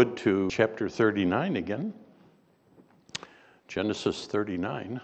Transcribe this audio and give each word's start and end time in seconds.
would, 0.00 0.16
to 0.16 0.48
chapter 0.50 0.88
39 0.88 1.56
again. 1.56 1.92
Genesis 3.68 4.24
39. 4.24 4.98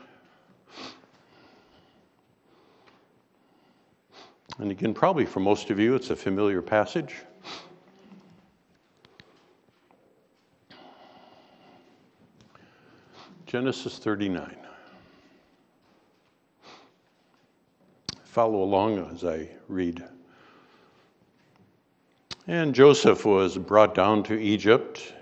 And 4.57 4.71
again, 4.71 4.95
probably 4.95 5.27
for 5.27 5.41
most 5.41 5.69
of 5.69 5.79
you, 5.79 5.95
it's 5.97 6.09
a 6.09 6.17
familiar 6.17 6.63
passage. 6.63 7.17
Genesis 13.45 13.99
39. 13.99 14.57
Follow 18.25 18.63
along 18.63 19.13
as 19.13 19.25
I 19.27 19.51
read. 19.69 20.03
And 22.49 22.77
Joseph 22.77 23.25
was 23.25 23.59
brought 23.59 23.95
down 23.95 24.23
to 24.25 24.41
Egypt. 24.41 25.13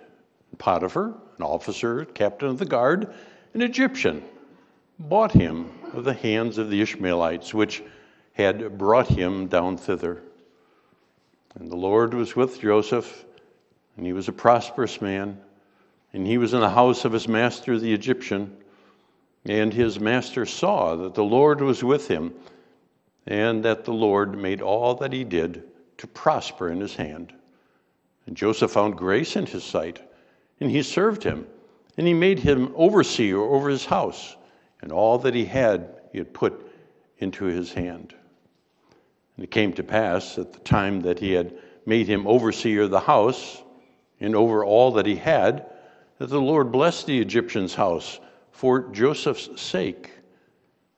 Potiphar, 0.58 1.14
an 1.38 1.42
officer, 1.42 2.04
captain 2.04 2.48
of 2.48 2.58
the 2.58 2.66
guard, 2.66 3.14
an 3.54 3.62
Egyptian, 3.62 4.22
bought 4.98 5.32
him 5.32 5.70
of 5.94 6.04
the 6.04 6.12
hands 6.12 6.58
of 6.58 6.68
the 6.68 6.82
Ishmaelites, 6.82 7.54
which 7.54 7.82
had 8.34 8.76
brought 8.76 9.08
him 9.08 9.46
down 9.46 9.78
thither. 9.78 10.22
And 11.54 11.70
the 11.70 11.76
Lord 11.76 12.12
was 12.12 12.36
with 12.36 12.60
Joseph, 12.60 13.24
and 13.96 14.04
he 14.04 14.12
was 14.12 14.28
a 14.28 14.32
prosperous 14.32 15.00
man, 15.00 15.40
and 16.12 16.26
he 16.26 16.36
was 16.36 16.52
in 16.52 16.60
the 16.60 16.68
house 16.68 17.06
of 17.06 17.12
his 17.12 17.26
master 17.26 17.78
the 17.78 17.94
Egyptian. 17.94 18.54
And 19.46 19.72
his 19.72 19.98
master 19.98 20.44
saw 20.44 20.94
that 20.96 21.14
the 21.14 21.24
Lord 21.24 21.62
was 21.62 21.82
with 21.82 22.06
him, 22.08 22.34
and 23.26 23.64
that 23.64 23.84
the 23.84 23.92
Lord 23.92 24.36
made 24.36 24.60
all 24.60 24.94
that 24.96 25.12
he 25.12 25.24
did 25.24 25.64
to 25.98 26.06
prosper 26.06 26.70
in 26.70 26.80
his 26.80 26.96
hand. 26.96 27.32
And 28.26 28.36
Joseph 28.36 28.70
found 28.70 28.96
grace 28.96 29.36
in 29.36 29.46
his 29.46 29.64
sight, 29.64 30.00
and 30.60 30.70
he 30.70 30.82
served 30.82 31.22
him, 31.22 31.46
and 31.96 32.06
he 32.06 32.14
made 32.14 32.38
him 32.38 32.72
overseer 32.74 33.38
over 33.38 33.68
his 33.68 33.84
house, 33.84 34.36
and 34.80 34.90
all 34.90 35.18
that 35.18 35.34
he 35.34 35.44
had 35.44 36.00
he 36.12 36.18
had 36.18 36.32
put 36.32 36.70
into 37.18 37.44
his 37.44 37.72
hand. 37.72 38.14
And 39.36 39.44
it 39.44 39.50
came 39.50 39.72
to 39.74 39.82
pass 39.82 40.38
at 40.38 40.52
the 40.52 40.60
time 40.60 41.00
that 41.00 41.18
he 41.18 41.32
had 41.32 41.58
made 41.86 42.06
him 42.06 42.26
overseer 42.26 42.82
of 42.82 42.90
the 42.90 43.00
house, 43.00 43.62
and 44.20 44.36
over 44.36 44.64
all 44.64 44.92
that 44.92 45.06
he 45.06 45.16
had, 45.16 45.66
that 46.18 46.28
the 46.28 46.40
Lord 46.40 46.70
blessed 46.70 47.06
the 47.06 47.20
Egyptian's 47.20 47.74
house 47.74 48.20
for 48.52 48.88
Joseph's 48.92 49.60
sake. 49.60 50.12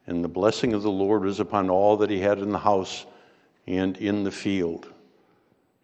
And 0.06 0.22
the 0.22 0.28
blessing 0.28 0.74
of 0.74 0.82
the 0.82 0.90
Lord 0.90 1.24
was 1.24 1.40
upon 1.40 1.70
all 1.70 1.96
that 1.96 2.10
he 2.10 2.20
had 2.20 2.38
in 2.38 2.50
the 2.50 2.58
house 2.58 3.06
and 3.66 3.96
in 3.96 4.24
the 4.24 4.30
field. 4.30 4.92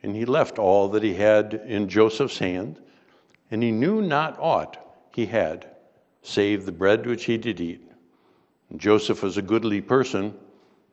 And 0.03 0.15
he 0.17 0.25
left 0.25 0.59
all 0.59 0.89
that 0.89 1.03
he 1.03 1.15
had 1.15 1.55
in 1.67 1.89
Joseph's 1.89 2.39
hand, 2.39 2.81
and 3.51 3.63
he 3.63 3.71
knew 3.71 4.01
not 4.03 4.39
aught 4.39 4.79
he 5.15 5.27
had, 5.27 5.69
save 6.23 6.65
the 6.65 6.73
bread 6.73 7.07
which 7.07 7.25
he 7.25 7.37
did 7.37 7.61
eat. 7.61 7.83
And 8.71 8.81
Joseph 8.81 9.23
was 9.23 9.37
a 9.37 9.43
goodly 9.43 9.81
person 9.81 10.35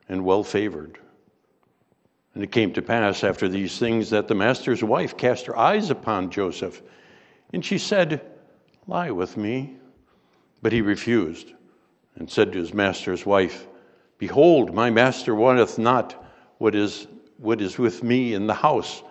and 0.08 0.26
well 0.26 0.44
favored. 0.44 1.00
And 2.34 2.44
it 2.44 2.52
came 2.52 2.74
to 2.74 2.82
pass 2.82 3.24
after 3.24 3.48
these 3.48 3.78
things 3.78 4.10
that 4.10 4.28
the 4.28 4.36
master's 4.36 4.84
wife 4.84 5.18
cast 5.18 5.46
her 5.48 5.58
eyes 5.58 5.90
upon 5.90 6.30
Joseph, 6.30 6.82
and 7.54 7.66
she 7.66 7.78
said, 7.78 8.22
Lie 8.88 9.12
with 9.12 9.38
me. 9.38 9.76
But 10.62 10.74
he 10.74 10.82
refused, 10.82 11.54
and 12.16 12.30
said 12.30 12.52
to 12.52 12.60
his 12.60 12.74
master's 12.74 13.26
wife, 13.26 13.66
Behold, 14.18 14.74
my 14.74 14.90
master 14.90 15.34
wanteth 15.34 15.80
not 15.80 16.22
what 16.60 16.76
is, 16.76 17.08
what 17.38 17.62
is 17.62 17.78
with 17.80 18.04
me 18.04 18.34
in 18.34 18.46
the 18.46 18.54
house, 18.54 19.02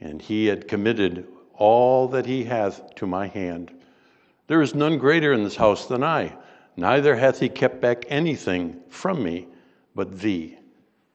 and 0.00 0.22
he 0.22 0.46
had 0.46 0.68
committed 0.68 1.26
all 1.54 2.06
that 2.08 2.24
he 2.24 2.44
hath 2.44 2.94
to 2.94 3.06
my 3.06 3.26
hand. 3.26 3.72
There 4.46 4.62
is 4.62 4.74
none 4.74 4.98
greater 4.98 5.32
in 5.32 5.42
this 5.42 5.56
house 5.56 5.86
than 5.86 6.04
I, 6.04 6.36
neither 6.76 7.16
hath 7.16 7.40
he 7.40 7.48
kept 7.48 7.80
back 7.80 8.04
anything 8.08 8.80
from 8.88 9.22
me 9.22 9.48
but 9.94 10.20
thee, 10.20 10.58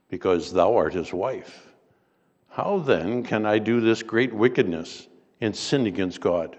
because 0.09 0.51
thou 0.51 0.75
art 0.75 0.93
his 0.93 1.13
wife. 1.13 1.73
How 2.49 2.79
then 2.79 3.23
can 3.23 3.45
I 3.45 3.59
do 3.59 3.79
this 3.79 4.01
great 4.01 4.33
wickedness 4.33 5.07
and 5.41 5.55
sin 5.55 5.85
against 5.85 6.19
God? 6.19 6.57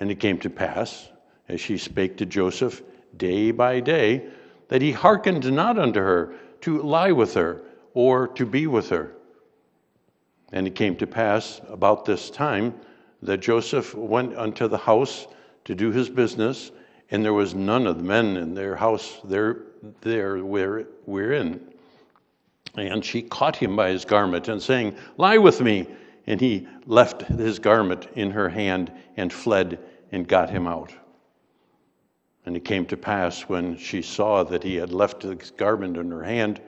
And 0.00 0.10
it 0.10 0.20
came 0.20 0.38
to 0.38 0.50
pass, 0.50 1.10
as 1.48 1.60
she 1.60 1.78
spake 1.78 2.16
to 2.16 2.26
Joseph 2.26 2.82
day 3.16 3.52
by 3.52 3.78
day, 3.80 4.26
that 4.68 4.82
he 4.82 4.90
hearkened 4.90 5.50
not 5.52 5.78
unto 5.78 6.00
her 6.00 6.34
to 6.62 6.82
lie 6.82 7.12
with 7.12 7.34
her 7.34 7.62
or 7.94 8.28
to 8.28 8.44
be 8.44 8.66
with 8.66 8.90
her. 8.90 9.12
And 10.52 10.66
it 10.66 10.74
came 10.74 10.96
to 10.96 11.06
pass 11.06 11.60
about 11.68 12.04
this 12.04 12.28
time 12.28 12.74
that 13.22 13.38
Joseph 13.38 13.94
went 13.94 14.36
unto 14.36 14.68
the 14.68 14.78
house 14.78 15.26
to 15.64 15.74
do 15.74 15.90
his 15.90 16.10
business, 16.10 16.70
and 17.10 17.24
there 17.24 17.32
was 17.32 17.54
none 17.54 17.86
of 17.86 17.96
the 17.96 18.02
men 18.02 18.36
in 18.36 18.54
their 18.54 18.76
house 18.76 19.20
there, 19.24 19.62
there 20.02 20.44
where, 20.44 20.80
wherein. 21.06 21.60
And 22.76 23.04
she 23.04 23.22
caught 23.22 23.56
him 23.56 23.76
by 23.76 23.90
his 23.90 24.04
garment, 24.04 24.48
and 24.48 24.60
saying, 24.60 24.96
Lie 25.16 25.38
with 25.38 25.60
me. 25.60 25.86
And 26.26 26.40
he 26.40 26.66
left 26.86 27.22
his 27.22 27.58
garment 27.58 28.08
in 28.14 28.30
her 28.30 28.48
hand 28.48 28.90
and 29.16 29.30
fled 29.30 29.78
and 30.10 30.26
got 30.26 30.48
him 30.48 30.66
out. 30.66 30.92
And 32.46 32.56
it 32.56 32.64
came 32.64 32.86
to 32.86 32.96
pass 32.96 33.42
when 33.42 33.76
she 33.76 34.00
saw 34.00 34.42
that 34.44 34.62
he 34.62 34.76
had 34.76 34.90
left 34.90 35.22
his 35.22 35.50
garment 35.50 35.96
in 35.96 36.10
her 36.10 36.22
hand 36.22 36.60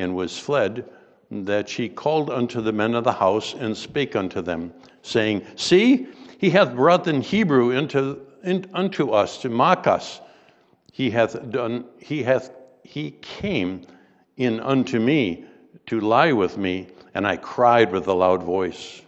and 0.00 0.14
was 0.14 0.38
fled, 0.38 0.88
that 1.30 1.68
she 1.68 1.88
called 1.88 2.28
unto 2.30 2.60
the 2.60 2.72
men 2.72 2.94
of 2.94 3.04
the 3.04 3.12
house 3.12 3.54
and 3.54 3.76
spake 3.76 4.16
unto 4.16 4.42
them, 4.42 4.72
saying, 5.02 5.46
See, 5.54 6.08
he 6.38 6.50
hath 6.50 6.74
brought 6.74 7.04
the 7.04 7.20
Hebrew 7.20 7.70
into, 7.70 8.20
in, 8.42 8.68
unto 8.74 9.10
us 9.10 9.38
to 9.42 9.48
mock 9.48 9.86
us. 9.86 10.20
He 10.92 11.10
hath 11.10 11.50
done, 11.50 11.84
he 11.98 12.22
hath, 12.22 12.50
he 12.82 13.12
came 13.22 13.86
in 14.36 14.58
unto 14.60 14.98
me 14.98 15.44
to 15.86 16.00
lie 16.00 16.32
with 16.32 16.56
me, 16.56 16.88
and 17.14 17.26
I 17.26 17.36
cried 17.36 17.92
with 17.92 18.06
a 18.08 18.12
loud 18.12 18.42
voice. 18.42 19.02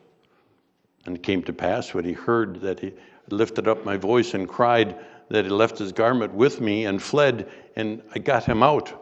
And 1.06 1.16
it 1.16 1.22
came 1.22 1.42
to 1.44 1.52
pass 1.52 1.92
when 1.92 2.04
he 2.04 2.12
heard 2.12 2.60
that 2.60 2.80
he 2.80 2.92
lifted 3.30 3.66
up 3.66 3.84
my 3.84 3.96
voice 3.96 4.34
and 4.34 4.48
cried 4.48 4.96
that 5.28 5.44
he 5.44 5.50
left 5.50 5.78
his 5.78 5.92
garment 5.92 6.32
with 6.34 6.60
me 6.60 6.84
and 6.84 7.02
fled, 7.02 7.50
and 7.74 8.02
I 8.14 8.18
got 8.18 8.44
him 8.44 8.62
out. 8.62 9.01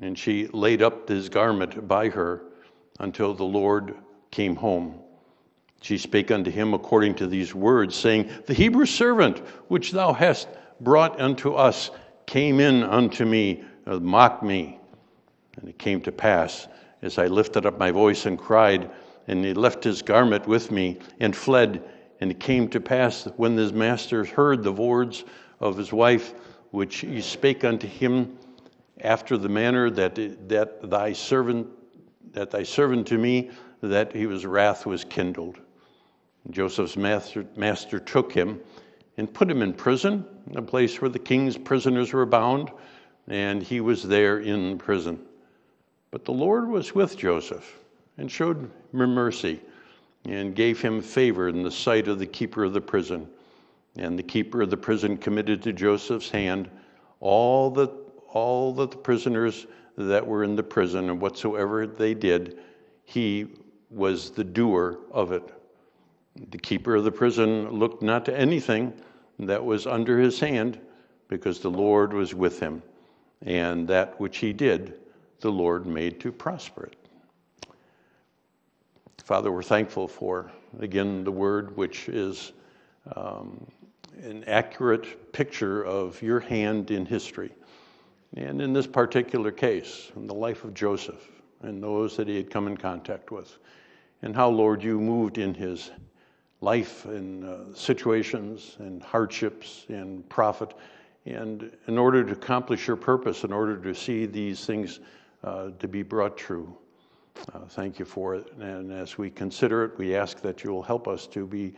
And 0.00 0.18
she 0.18 0.46
laid 0.48 0.82
up 0.82 1.08
his 1.08 1.28
garment 1.28 1.88
by 1.88 2.08
her 2.08 2.42
until 3.00 3.34
the 3.34 3.44
Lord 3.44 3.94
came 4.30 4.56
home. 4.56 5.00
She 5.80 5.98
spake 5.98 6.30
unto 6.30 6.50
him 6.50 6.74
according 6.74 7.14
to 7.16 7.26
these 7.26 7.54
words, 7.54 7.94
saying, 7.94 8.30
The 8.46 8.54
Hebrew 8.54 8.86
servant 8.86 9.38
which 9.68 9.92
thou 9.92 10.12
hast 10.12 10.48
brought 10.80 11.20
unto 11.20 11.54
us 11.54 11.90
came 12.26 12.60
in 12.60 12.82
unto 12.82 13.24
me, 13.24 13.64
uh, 13.86 13.98
mocked 13.98 14.42
me. 14.42 14.78
And 15.56 15.68
it 15.68 15.78
came 15.78 16.00
to 16.02 16.12
pass, 16.12 16.68
as 17.02 17.18
I 17.18 17.26
lifted 17.26 17.66
up 17.66 17.78
my 17.78 17.90
voice 17.90 18.26
and 18.26 18.38
cried, 18.38 18.90
and 19.28 19.44
he 19.44 19.54
left 19.54 19.84
his 19.84 20.02
garment 20.02 20.46
with 20.46 20.70
me 20.70 20.98
and 21.20 21.34
fled. 21.34 21.82
And 22.20 22.30
it 22.30 22.40
came 22.40 22.68
to 22.68 22.80
pass 22.80 23.28
when 23.36 23.56
his 23.56 23.72
master 23.72 24.24
heard 24.24 24.62
the 24.62 24.72
words 24.72 25.24
of 25.60 25.76
his 25.76 25.92
wife, 25.92 26.34
which 26.70 26.98
he 26.98 27.20
spake 27.20 27.64
unto 27.64 27.86
him, 27.86 28.36
after 29.00 29.36
the 29.36 29.48
manner 29.48 29.90
that, 29.90 30.14
that 30.48 30.90
thy 30.90 31.12
servant 31.12 31.68
that 32.32 32.50
thy 32.50 32.62
servant 32.62 33.06
to 33.06 33.18
me 33.18 33.50
that 33.80 34.14
he 34.14 34.26
was 34.26 34.44
wrath 34.44 34.86
was 34.86 35.04
kindled. 35.04 35.58
Joseph's 36.50 36.96
master, 36.96 37.46
master 37.56 37.98
took 37.98 38.32
him 38.32 38.60
and 39.16 39.32
put 39.32 39.50
him 39.50 39.62
in 39.62 39.72
prison 39.72 40.24
a 40.54 40.62
place 40.62 41.00
where 41.00 41.08
the 41.08 41.18
king's 41.18 41.56
prisoners 41.56 42.12
were 42.12 42.26
bound 42.26 42.70
and 43.28 43.62
he 43.62 43.80
was 43.80 44.02
there 44.02 44.40
in 44.40 44.78
prison. 44.78 45.18
But 46.10 46.24
the 46.24 46.32
lord 46.32 46.68
was 46.68 46.94
with 46.94 47.16
joseph 47.16 47.78
and 48.16 48.30
showed 48.30 48.70
mercy 48.92 49.60
and 50.24 50.54
gave 50.54 50.80
him 50.80 51.00
favor 51.00 51.48
in 51.48 51.62
the 51.62 51.70
sight 51.70 52.08
of 52.08 52.18
the 52.18 52.26
keeper 52.26 52.64
of 52.64 52.72
the 52.72 52.80
prison. 52.80 53.28
And 53.96 54.18
the 54.18 54.22
keeper 54.22 54.62
of 54.62 54.70
the 54.70 54.76
prison 54.76 55.16
committed 55.16 55.62
to 55.62 55.72
joseph's 55.72 56.30
hand 56.30 56.70
all 57.20 57.70
that 57.70 57.90
all 58.28 58.72
that 58.74 58.90
the 58.90 58.96
prisoners 58.96 59.66
that 59.96 60.26
were 60.26 60.44
in 60.44 60.54
the 60.54 60.62
prison, 60.62 61.10
and 61.10 61.20
whatsoever 61.20 61.86
they 61.86 62.14
did, 62.14 62.58
he 63.04 63.48
was 63.90 64.30
the 64.30 64.44
doer 64.44 64.98
of 65.10 65.32
it. 65.32 65.42
The 66.50 66.58
keeper 66.58 66.94
of 66.94 67.04
the 67.04 67.10
prison 67.10 67.70
looked 67.70 68.02
not 68.02 68.24
to 68.26 68.38
anything 68.38 68.92
that 69.40 69.64
was 69.64 69.86
under 69.86 70.18
his 70.18 70.38
hand, 70.38 70.78
because 71.28 71.60
the 71.60 71.70
Lord 71.70 72.12
was 72.12 72.34
with 72.34 72.60
him, 72.60 72.82
and 73.42 73.86
that 73.88 74.18
which 74.20 74.38
he 74.38 74.52
did, 74.52 75.00
the 75.40 75.50
Lord 75.50 75.86
made 75.86 76.20
to 76.20 76.32
prosper 76.32 76.84
it. 76.84 76.96
Father, 79.24 79.52
we're 79.52 79.62
thankful 79.62 80.08
for, 80.08 80.50
again, 80.80 81.22
the 81.22 81.30
word 81.30 81.76
which 81.76 82.08
is 82.08 82.52
um, 83.14 83.66
an 84.22 84.42
accurate 84.46 85.32
picture 85.32 85.84
of 85.84 86.20
your 86.22 86.40
hand 86.40 86.90
in 86.90 87.04
history. 87.04 87.52
And 88.36 88.60
in 88.60 88.72
this 88.72 88.86
particular 88.86 89.50
case, 89.50 90.12
in 90.16 90.26
the 90.26 90.34
life 90.34 90.64
of 90.64 90.74
Joseph 90.74 91.26
and 91.62 91.82
those 91.82 92.16
that 92.16 92.28
he 92.28 92.36
had 92.36 92.50
come 92.50 92.66
in 92.66 92.76
contact 92.76 93.30
with, 93.30 93.58
and 94.22 94.34
how, 94.34 94.48
Lord, 94.48 94.82
you 94.82 95.00
moved 95.00 95.38
in 95.38 95.54
his 95.54 95.90
life 96.60 97.04
and 97.04 97.44
uh, 97.44 97.74
situations 97.74 98.76
and 98.80 99.02
hardships 99.02 99.86
and 99.88 100.28
profit. 100.28 100.74
And 101.24 101.70
in 101.86 101.98
order 101.98 102.24
to 102.24 102.32
accomplish 102.32 102.86
your 102.86 102.96
purpose, 102.96 103.44
in 103.44 103.52
order 103.52 103.76
to 103.76 103.94
see 103.94 104.26
these 104.26 104.64
things 104.64 105.00
uh, 105.44 105.70
to 105.78 105.88
be 105.88 106.02
brought 106.02 106.36
true, 106.36 106.76
uh, 107.54 107.60
thank 107.68 107.98
you 107.98 108.04
for 108.04 108.34
it. 108.34 108.52
And 108.58 108.92
as 108.92 109.16
we 109.18 109.30
consider 109.30 109.84
it, 109.84 109.96
we 109.98 110.16
ask 110.16 110.40
that 110.40 110.64
you 110.64 110.72
will 110.72 110.82
help 110.82 111.06
us 111.06 111.26
to 111.28 111.46
be 111.46 111.74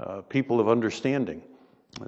uh, 0.00 0.22
people 0.22 0.60
of 0.60 0.68
understanding, 0.68 1.42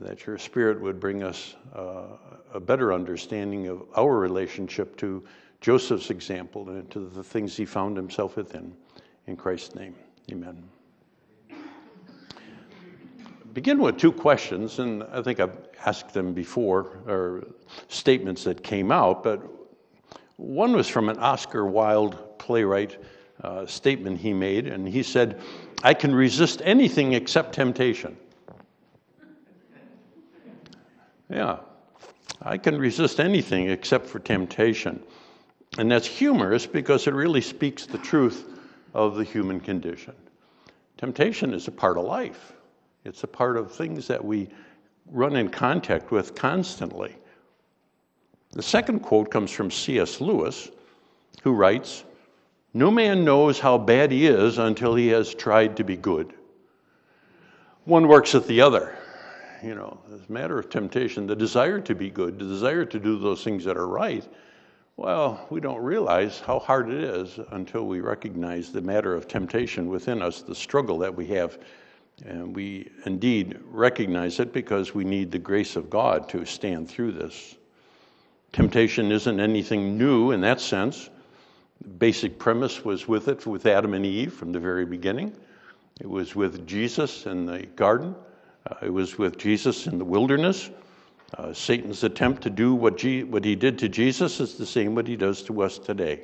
that 0.00 0.26
your 0.26 0.38
Spirit 0.38 0.80
would 0.80 1.00
bring 1.00 1.22
us 1.22 1.56
uh, 1.74 2.16
a 2.52 2.60
better 2.60 2.92
understanding 2.92 3.68
of 3.68 3.84
our 3.96 4.16
relationship 4.16 4.96
to 4.96 5.24
Joseph's 5.60 6.10
example 6.10 6.68
and 6.68 6.90
to 6.90 7.00
the 7.08 7.24
things 7.24 7.56
he 7.56 7.64
found 7.64 7.96
himself 7.96 8.36
within. 8.36 8.74
In 9.26 9.36
Christ's 9.36 9.74
name, 9.74 9.94
amen. 10.30 10.62
Begin 13.54 13.78
with 13.78 13.96
two 13.96 14.12
questions, 14.12 14.78
and 14.78 15.02
I 15.04 15.22
think 15.22 15.40
I've 15.40 15.56
asked 15.84 16.14
them 16.14 16.32
before, 16.32 17.00
or 17.06 17.46
statements 17.88 18.44
that 18.44 18.62
came 18.62 18.92
out, 18.92 19.22
but 19.22 19.42
one 20.36 20.72
was 20.72 20.86
from 20.86 21.08
an 21.08 21.18
Oscar 21.18 21.66
Wilde 21.66 22.38
playwright 22.38 23.02
uh, 23.42 23.66
statement 23.66 24.18
he 24.18 24.32
made, 24.32 24.68
and 24.68 24.86
he 24.86 25.02
said, 25.02 25.40
I 25.82 25.94
can 25.94 26.14
resist 26.14 26.62
anything 26.64 27.14
except 27.14 27.54
temptation. 27.54 28.16
Yeah, 31.30 31.58
I 32.42 32.56
can 32.58 32.78
resist 32.78 33.20
anything 33.20 33.68
except 33.68 34.06
for 34.06 34.18
temptation. 34.18 35.02
And 35.76 35.90
that's 35.90 36.06
humorous 36.06 36.66
because 36.66 37.06
it 37.06 37.14
really 37.14 37.40
speaks 37.40 37.86
the 37.86 37.98
truth 37.98 38.48
of 38.94 39.16
the 39.16 39.24
human 39.24 39.60
condition. 39.60 40.14
Temptation 40.96 41.52
is 41.52 41.68
a 41.68 41.72
part 41.72 41.98
of 41.98 42.04
life, 42.04 42.52
it's 43.04 43.22
a 43.22 43.28
part 43.28 43.56
of 43.56 43.70
things 43.70 44.06
that 44.08 44.24
we 44.24 44.48
run 45.10 45.36
in 45.36 45.48
contact 45.48 46.10
with 46.10 46.34
constantly. 46.34 47.14
The 48.52 48.62
second 48.62 49.00
quote 49.00 49.30
comes 49.30 49.50
from 49.50 49.70
C.S. 49.70 50.20
Lewis, 50.20 50.70
who 51.42 51.52
writes 51.52 52.04
No 52.74 52.90
man 52.90 53.24
knows 53.24 53.60
how 53.60 53.78
bad 53.78 54.10
he 54.10 54.26
is 54.26 54.58
until 54.58 54.94
he 54.94 55.08
has 55.08 55.34
tried 55.34 55.76
to 55.76 55.84
be 55.84 55.96
good. 55.96 56.32
One 57.84 58.08
works 58.08 58.34
at 58.34 58.46
the 58.46 58.60
other. 58.60 58.98
You 59.62 59.74
know, 59.74 59.98
a 60.12 60.32
matter 60.32 60.58
of 60.58 60.70
temptation, 60.70 61.26
the 61.26 61.34
desire 61.34 61.80
to 61.80 61.94
be 61.94 62.10
good, 62.10 62.38
the 62.38 62.44
desire 62.44 62.84
to 62.84 62.98
do 63.00 63.18
those 63.18 63.42
things 63.42 63.64
that 63.64 63.76
are 63.76 63.88
right, 63.88 64.24
well, 64.96 65.46
we 65.50 65.60
don't 65.60 65.82
realize 65.82 66.40
how 66.40 66.58
hard 66.58 66.90
it 66.90 67.02
is 67.02 67.38
until 67.50 67.86
we 67.86 68.00
recognize 68.00 68.72
the 68.72 68.80
matter 68.80 69.14
of 69.14 69.26
temptation 69.28 69.88
within 69.88 70.22
us, 70.22 70.42
the 70.42 70.54
struggle 70.54 70.98
that 70.98 71.14
we 71.14 71.26
have. 71.28 71.58
And 72.24 72.54
we 72.54 72.90
indeed 73.04 73.58
recognize 73.64 74.40
it 74.40 74.52
because 74.52 74.94
we 74.94 75.04
need 75.04 75.30
the 75.30 75.38
grace 75.38 75.76
of 75.76 75.88
God 75.88 76.28
to 76.30 76.44
stand 76.44 76.88
through 76.88 77.12
this. 77.12 77.56
Temptation 78.52 79.12
isn't 79.12 79.38
anything 79.38 79.96
new 79.96 80.32
in 80.32 80.40
that 80.40 80.60
sense. 80.60 81.10
The 81.80 81.88
basic 81.88 82.38
premise 82.38 82.84
was 82.84 83.06
with 83.06 83.28
it 83.28 83.46
with 83.46 83.66
Adam 83.66 83.94
and 83.94 84.04
Eve 84.04 84.32
from 84.32 84.50
the 84.50 84.58
very 84.58 84.84
beginning. 84.84 85.32
It 86.00 86.08
was 86.08 86.34
with 86.34 86.66
Jesus 86.66 87.26
in 87.26 87.46
the 87.46 87.66
garden. 87.66 88.16
Uh, 88.68 88.74
it 88.82 88.92
was 88.92 89.18
with 89.18 89.38
Jesus 89.38 89.86
in 89.86 89.98
the 89.98 90.04
wilderness. 90.04 90.70
Uh, 91.36 91.52
Satan's 91.52 92.04
attempt 92.04 92.42
to 92.42 92.50
do 92.50 92.74
what, 92.74 92.96
G- 92.96 93.24
what 93.24 93.44
he 93.44 93.54
did 93.54 93.78
to 93.78 93.88
Jesus 93.88 94.40
is 94.40 94.56
the 94.56 94.66
same 94.66 94.94
what 94.94 95.06
he 95.06 95.16
does 95.16 95.42
to 95.44 95.62
us 95.62 95.78
today. 95.78 96.22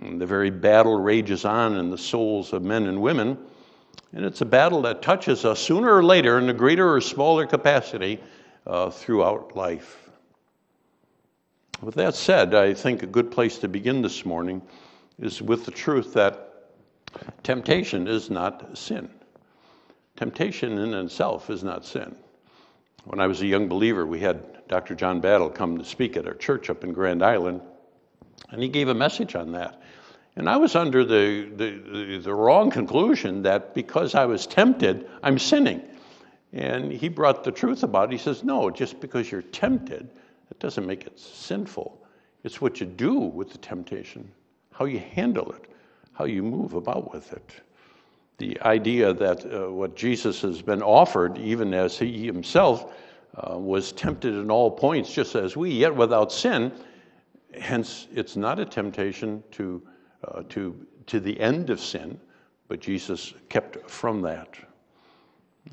And 0.00 0.20
the 0.20 0.26
very 0.26 0.50
battle 0.50 1.00
rages 1.00 1.44
on 1.44 1.76
in 1.76 1.90
the 1.90 1.98
souls 1.98 2.52
of 2.52 2.62
men 2.62 2.86
and 2.86 3.00
women, 3.00 3.38
and 4.12 4.24
it's 4.24 4.40
a 4.40 4.46
battle 4.46 4.82
that 4.82 5.02
touches 5.02 5.44
us 5.44 5.60
sooner 5.60 5.92
or 5.92 6.04
later 6.04 6.38
in 6.38 6.48
a 6.48 6.54
greater 6.54 6.92
or 6.92 7.00
smaller 7.00 7.46
capacity 7.46 8.20
uh, 8.66 8.90
throughout 8.90 9.56
life. 9.56 10.10
With 11.80 11.94
that 11.94 12.14
said, 12.14 12.54
I 12.54 12.74
think 12.74 13.02
a 13.02 13.06
good 13.06 13.30
place 13.30 13.58
to 13.58 13.68
begin 13.68 14.02
this 14.02 14.24
morning 14.24 14.62
is 15.18 15.40
with 15.40 15.64
the 15.64 15.70
truth 15.70 16.12
that 16.14 16.68
temptation 17.42 18.06
is 18.06 18.30
not 18.30 18.76
sin. 18.76 19.08
Temptation 20.20 20.76
in 20.76 20.92
itself 20.92 21.48
is 21.48 21.64
not 21.64 21.86
sin. 21.86 22.14
When 23.04 23.20
I 23.20 23.26
was 23.26 23.40
a 23.40 23.46
young 23.46 23.68
believer, 23.68 24.04
we 24.04 24.20
had 24.20 24.68
Dr. 24.68 24.94
John 24.94 25.22
Battle 25.22 25.48
come 25.48 25.78
to 25.78 25.84
speak 25.86 26.14
at 26.14 26.26
our 26.26 26.34
church 26.34 26.68
up 26.68 26.84
in 26.84 26.92
Grand 26.92 27.22
Island, 27.22 27.62
and 28.50 28.62
he 28.62 28.68
gave 28.68 28.88
a 28.88 28.94
message 28.94 29.34
on 29.34 29.52
that. 29.52 29.80
And 30.36 30.46
I 30.46 30.58
was 30.58 30.76
under 30.76 31.06
the, 31.06 31.48
the, 31.56 32.18
the, 32.18 32.34
wrong 32.34 32.70
conclusion 32.70 33.44
that 33.44 33.72
because 33.72 34.14
I 34.14 34.26
was 34.26 34.46
tempted, 34.46 35.08
I'm 35.22 35.38
sinning. 35.38 35.80
And 36.52 36.92
he 36.92 37.08
brought 37.08 37.42
the 37.42 37.50
truth 37.50 37.82
about 37.82 38.10
it. 38.10 38.12
He 38.12 38.18
says, 38.18 38.44
No, 38.44 38.68
just 38.68 39.00
because 39.00 39.32
you're 39.32 39.40
tempted 39.40 40.10
that 40.50 40.58
doesn't 40.58 40.86
make 40.86 41.06
it 41.06 41.18
sinful. 41.18 41.98
It's 42.44 42.60
what 42.60 42.78
you 42.78 42.84
do 42.84 43.14
with 43.14 43.52
the 43.52 43.58
temptation, 43.58 44.30
how 44.70 44.84
you 44.84 44.98
handle 44.98 45.50
it, 45.52 45.64
how 46.12 46.26
you 46.26 46.42
move 46.42 46.74
about 46.74 47.10
with 47.10 47.32
it. 47.32 47.62
The 48.40 48.58
idea 48.62 49.12
that 49.12 49.44
uh, 49.44 49.70
what 49.70 49.94
Jesus 49.94 50.40
has 50.40 50.62
been 50.62 50.80
offered, 50.80 51.36
even 51.36 51.74
as 51.74 51.98
he 51.98 52.24
himself 52.24 52.94
uh, 53.34 53.58
was 53.58 53.92
tempted 53.92 54.32
in 54.32 54.50
all 54.50 54.70
points, 54.70 55.12
just 55.12 55.34
as 55.34 55.58
we, 55.58 55.70
yet 55.70 55.94
without 55.94 56.32
sin, 56.32 56.72
hence 57.52 58.08
it's 58.14 58.36
not 58.36 58.58
a 58.58 58.64
temptation 58.64 59.44
to, 59.50 59.82
uh, 60.26 60.42
to, 60.48 60.74
to 61.06 61.20
the 61.20 61.38
end 61.38 61.68
of 61.68 61.80
sin, 61.80 62.18
but 62.66 62.80
Jesus 62.80 63.34
kept 63.50 63.90
from 63.90 64.22
that. 64.22 64.56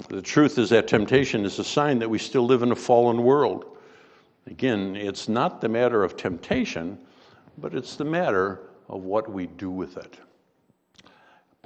The 0.09 0.21
truth 0.21 0.57
is 0.57 0.69
that 0.71 0.89
temptation 0.89 1.45
is 1.45 1.59
a 1.59 1.63
sign 1.63 1.99
that 1.99 2.09
we 2.09 2.19
still 2.19 2.45
live 2.45 2.63
in 2.63 2.73
a 2.73 2.75
fallen 2.75 3.23
world. 3.23 3.77
Again, 4.45 4.93
it's 4.97 5.29
not 5.29 5.61
the 5.61 5.69
matter 5.69 6.03
of 6.03 6.17
temptation, 6.17 6.97
but 7.57 7.73
it's 7.73 7.95
the 7.95 8.03
matter 8.03 8.59
of 8.89 9.03
what 9.03 9.31
we 9.31 9.47
do 9.47 9.71
with 9.71 9.95
it. 9.95 10.17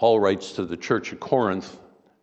Paul 0.01 0.19
writes 0.19 0.53
to 0.53 0.65
the 0.65 0.75
church 0.75 1.13
at 1.13 1.19
Corinth, 1.19 1.77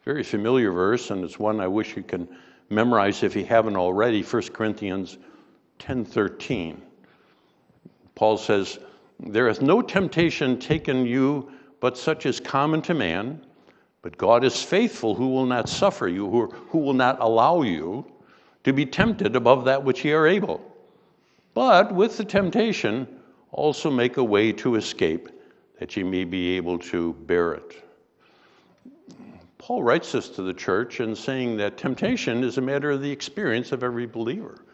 very 0.05 0.25
familiar 0.25 0.73
verse, 0.73 1.13
and 1.13 1.23
it's 1.23 1.39
one 1.39 1.61
I 1.61 1.69
wish 1.69 1.97
you 1.97 2.03
can 2.03 2.27
memorize 2.71 3.23
if 3.23 3.37
you 3.37 3.45
haven't 3.45 3.77
already, 3.77 4.21
1 4.21 4.53
Corinthians 4.53 5.17
10:13. 5.79 6.79
Paul 8.17 8.37
says, 8.37 8.81
There 9.21 9.47
hath 9.47 9.63
no 9.63 9.81
temptation 9.81 10.59
taken 10.59 11.07
you 11.07 11.53
but 11.79 11.97
such 11.97 12.27
as 12.27 12.41
common 12.41 12.83
to 12.83 12.95
man, 12.95 13.47
but 14.03 14.19
God 14.19 14.43
is 14.43 14.61
faithful, 14.61 15.15
who 15.15 15.29
will 15.29 15.47
not 15.47 15.69
suffer 15.69 16.09
you, 16.09 16.29
who, 16.29 16.47
who 16.71 16.79
will 16.79 16.95
not 16.95 17.21
allow 17.21 17.63
you 17.63 18.05
to 18.65 18.73
be 18.73 18.87
tempted 18.87 19.37
above 19.37 19.65
that 19.67 19.85
which 19.85 20.05
ye 20.05 20.11
are 20.15 20.27
able. 20.27 20.61
But 21.55 21.95
with 21.95 22.17
the 22.17 22.25
temptation, 22.25 23.07
also 23.53 23.89
make 23.89 24.17
a 24.17 24.25
way 24.25 24.51
to 24.55 24.75
escape, 24.75 25.29
that 25.79 25.97
ye 25.97 26.03
may 26.03 26.25
be 26.25 26.57
able 26.57 26.79
to 26.79 27.13
bear 27.27 27.55
it. 27.55 27.85
Paul 29.59 29.83
writes 29.83 30.13
this 30.13 30.29
to 30.31 30.43
the 30.43 30.55
church 30.55 31.01
and 31.01 31.17
saying 31.17 31.57
that 31.59 31.77
temptation 31.77 32.43
is 32.43 32.59
a 32.59 32.61
matter 32.61 32.91
of 32.91 33.03
the 33.03 33.11
experience 33.11 33.73
of 33.73 33.83
every 33.83 34.07
believer, 34.07 34.65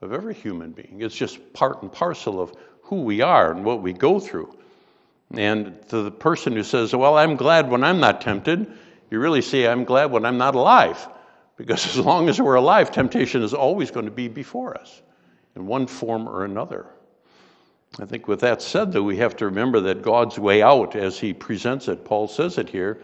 of 0.00 0.12
every 0.12 0.34
human 0.34 0.72
being. 0.72 1.00
It's 1.00 1.14
just 1.14 1.52
part 1.52 1.82
and 1.82 1.92
parcel 1.92 2.40
of 2.40 2.52
who 2.82 3.02
we 3.02 3.20
are 3.20 3.52
and 3.52 3.64
what 3.64 3.82
we 3.82 3.92
go 3.92 4.18
through. 4.18 4.56
And 5.34 5.80
to 5.88 6.02
the 6.02 6.10
person 6.10 6.54
who 6.54 6.62
says, 6.62 6.94
Well, 6.94 7.16
I'm 7.16 7.36
glad 7.36 7.70
when 7.70 7.84
I'm 7.84 8.00
not 8.00 8.20
tempted, 8.20 8.70
you 9.10 9.20
really 9.20 9.42
say, 9.42 9.66
I'm 9.66 9.84
glad 9.84 10.10
when 10.10 10.24
I'm 10.24 10.38
not 10.38 10.54
alive. 10.54 11.08
Because 11.56 11.86
as 11.96 11.98
long 11.98 12.28
as 12.28 12.40
we're 12.40 12.54
alive, 12.54 12.90
temptation 12.90 13.42
is 13.42 13.54
always 13.54 13.90
going 13.90 14.06
to 14.06 14.12
be 14.12 14.28
before 14.28 14.76
us 14.76 15.02
in 15.56 15.66
one 15.66 15.86
form 15.86 16.28
or 16.28 16.44
another. 16.44 16.86
I 18.00 18.06
think 18.06 18.26
with 18.26 18.40
that 18.40 18.62
said, 18.62 18.92
though, 18.92 19.02
we 19.02 19.18
have 19.18 19.36
to 19.36 19.44
remember 19.44 19.80
that 19.80 20.02
God's 20.02 20.38
way 20.38 20.62
out, 20.62 20.96
as 20.96 21.18
he 21.18 21.34
presents 21.34 21.88
it, 21.88 22.04
Paul 22.04 22.26
says 22.26 22.56
it 22.56 22.68
here, 22.68 23.02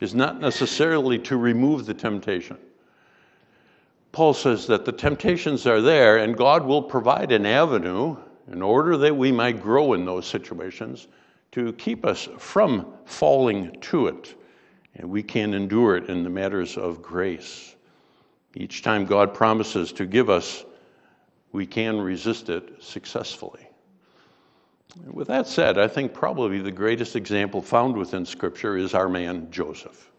is 0.00 0.14
not 0.14 0.40
necessarily 0.40 1.18
to 1.20 1.36
remove 1.36 1.84
the 1.84 1.94
temptation. 1.94 2.56
Paul 4.12 4.32
says 4.34 4.66
that 4.66 4.84
the 4.84 4.92
temptations 4.92 5.66
are 5.66 5.80
there, 5.80 6.18
and 6.18 6.36
God 6.36 6.64
will 6.64 6.82
provide 6.82 7.32
an 7.32 7.46
avenue 7.46 8.16
in 8.50 8.62
order 8.62 8.96
that 8.96 9.14
we 9.14 9.30
might 9.30 9.62
grow 9.62 9.92
in 9.92 10.04
those 10.04 10.26
situations 10.26 11.06
to 11.52 11.72
keep 11.74 12.04
us 12.06 12.28
from 12.38 12.94
falling 13.04 13.76
to 13.82 14.06
it. 14.06 14.34
And 14.96 15.08
we 15.08 15.22
can 15.22 15.54
endure 15.54 15.96
it 15.96 16.08
in 16.08 16.24
the 16.24 16.30
matters 16.30 16.76
of 16.76 17.02
grace. 17.02 17.76
Each 18.54 18.82
time 18.82 19.04
God 19.04 19.32
promises 19.32 19.92
to 19.92 20.06
give 20.06 20.28
us, 20.28 20.64
we 21.52 21.66
can 21.66 22.00
resist 22.00 22.48
it 22.48 22.82
successfully. 22.82 23.69
With 25.10 25.28
that 25.28 25.46
said, 25.46 25.78
I 25.78 25.88
think 25.88 26.12
probably 26.12 26.60
the 26.60 26.70
greatest 26.70 27.16
example 27.16 27.62
found 27.62 27.96
within 27.96 28.26
Scripture 28.26 28.76
is 28.76 28.94
our 28.94 29.08
man 29.08 29.50
Joseph. 29.50 30.10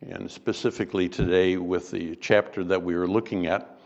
And 0.00 0.30
specifically 0.30 1.08
today, 1.08 1.56
with 1.56 1.90
the 1.90 2.16
chapter 2.16 2.62
that 2.64 2.82
we 2.82 2.94
are 2.94 3.08
looking 3.08 3.46
at, 3.46 3.78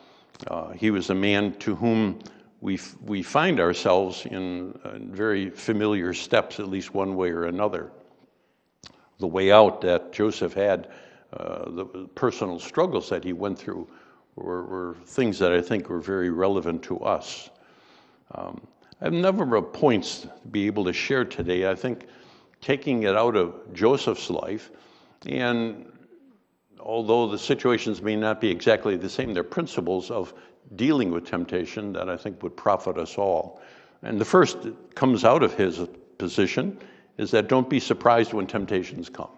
uh, 0.48 0.70
he 0.70 0.90
was 0.90 1.10
a 1.10 1.14
man 1.14 1.54
to 1.54 1.74
whom 1.74 2.20
we, 2.60 2.74
f- 2.74 2.96
we 3.04 3.22
find 3.22 3.58
ourselves 3.58 4.26
in 4.26 4.78
uh, 4.84 4.98
very 5.00 5.50
familiar 5.50 6.12
steps, 6.12 6.60
at 6.60 6.68
least 6.68 6.94
one 6.94 7.16
way 7.16 7.30
or 7.30 7.46
another. 7.46 7.90
The 9.18 9.26
way 9.26 9.50
out 9.50 9.80
that 9.80 10.12
Joseph 10.12 10.52
had 10.52 10.88
uh, 11.32 11.70
the 11.70 11.84
personal 12.14 12.58
struggles 12.58 13.08
that 13.08 13.24
he 13.24 13.32
went 13.32 13.58
through 13.58 13.88
were, 14.36 14.64
were, 14.64 14.96
things 15.06 15.38
that 15.38 15.52
I 15.52 15.60
think 15.60 15.88
were 15.88 16.00
very 16.00 16.30
relevant 16.30 16.82
to 16.84 16.98
us. 17.00 17.50
Um, 18.34 18.60
I 19.02 19.06
have 19.06 19.14
a 19.14 19.16
number 19.16 19.56
of 19.56 19.72
points 19.72 20.20
to 20.20 20.30
be 20.52 20.68
able 20.68 20.84
to 20.84 20.92
share 20.92 21.24
today. 21.24 21.68
I 21.68 21.74
think 21.74 22.06
taking 22.60 23.02
it 23.02 23.16
out 23.16 23.34
of 23.34 23.52
Joseph's 23.72 24.30
life, 24.30 24.70
and 25.26 25.90
although 26.78 27.26
the 27.26 27.36
situations 27.36 28.00
may 28.00 28.14
not 28.14 28.40
be 28.40 28.48
exactly 28.48 28.96
the 28.96 29.10
same, 29.10 29.34
they're 29.34 29.42
principles 29.42 30.12
of 30.12 30.32
dealing 30.76 31.10
with 31.10 31.26
temptation 31.26 31.92
that 31.94 32.08
I 32.08 32.16
think 32.16 32.44
would 32.44 32.56
profit 32.56 32.96
us 32.96 33.18
all. 33.18 33.60
And 34.02 34.20
the 34.20 34.24
first 34.24 34.62
that 34.62 34.94
comes 34.94 35.24
out 35.24 35.42
of 35.42 35.52
his 35.54 35.80
position 36.18 36.78
is 37.18 37.32
that 37.32 37.48
don't 37.48 37.68
be 37.68 37.80
surprised 37.80 38.32
when 38.32 38.46
temptations 38.46 39.08
come. 39.08 39.30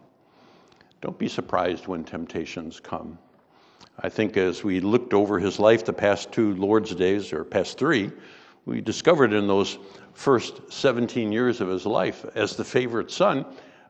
Don't 1.01 1.19
be 1.19 1.29
surprised 1.29 1.87
when 1.87 2.05
temptations 2.05 2.81
come. 2.81 3.19
I 4.01 4.11
think 4.11 4.37
as 4.37 4.63
we 4.63 4.81
looked 4.81 5.15
over 5.15 5.39
his 5.39 5.59
life 5.59 5.87
the 5.87 5.93
past 5.95 6.33
two 6.33 6.55
Lord's 6.57 6.95
days, 6.95 7.33
or 7.33 7.45
past 7.45 7.79
three, 7.79 8.13
we 8.67 8.81
discovered 8.81 9.33
in 9.33 9.47
those 9.47 9.79
first 10.15 10.61
17 10.73 11.33
years 11.33 11.61
of 11.61 11.69
his 11.69 11.87
life, 11.87 12.25
as 12.35 12.57
the 12.57 12.65
favorite 12.65 13.11
son, 13.11 13.45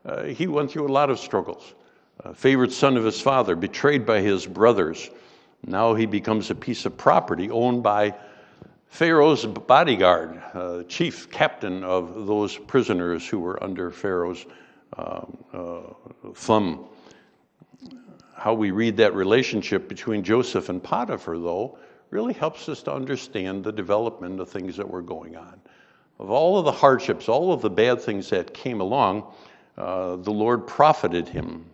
uh, 0.05 0.23
he 0.23 0.47
went 0.47 0.71
through 0.71 0.87
a 0.87 0.91
lot 0.91 1.09
of 1.09 1.19
struggles. 1.19 1.75
Uh, 2.23 2.33
favorite 2.33 2.71
son 2.71 2.97
of 2.97 3.03
his 3.03 3.19
father, 3.19 3.55
betrayed 3.55 4.05
by 4.05 4.21
his 4.21 4.45
brothers. 4.45 5.09
Now 5.65 5.95
he 5.95 6.05
becomes 6.05 6.49
a 6.49 6.55
piece 6.55 6.85
of 6.85 6.97
property 6.97 7.49
owned 7.49 7.83
by 7.83 8.15
Pharaoh's 8.87 9.45
bodyguard, 9.45 10.41
uh, 10.53 10.83
chief 10.83 11.29
captain 11.29 11.83
of 11.83 12.27
those 12.27 12.57
prisoners 12.57 13.27
who 13.27 13.39
were 13.39 13.61
under 13.61 13.91
Pharaoh's 13.91 14.45
um, 14.97 15.37
uh, 15.53 15.79
thumb. 16.33 16.85
How 18.35 18.53
we 18.53 18.71
read 18.71 18.95
that 18.97 19.13
relationship 19.13 19.89
between 19.89 20.23
Joseph 20.23 20.69
and 20.69 20.81
Potiphar, 20.81 21.37
though, 21.37 21.77
really 22.09 22.33
helps 22.33 22.69
us 22.69 22.83
to 22.83 22.93
understand 22.93 23.63
the 23.63 23.71
development 23.71 24.39
of 24.39 24.49
things 24.49 24.77
that 24.77 24.89
were 24.89 25.01
going 25.01 25.35
on. 25.35 25.59
Of 26.19 26.29
all 26.29 26.57
of 26.57 26.65
the 26.65 26.71
hardships, 26.71 27.27
all 27.27 27.51
of 27.51 27.61
the 27.61 27.69
bad 27.69 28.01
things 28.01 28.29
that 28.29 28.53
came 28.53 28.79
along, 28.79 29.31
uh, 29.77 30.15
the 30.17 30.31
Lord 30.31 30.65
profited 30.65 31.27
him. 31.27 31.65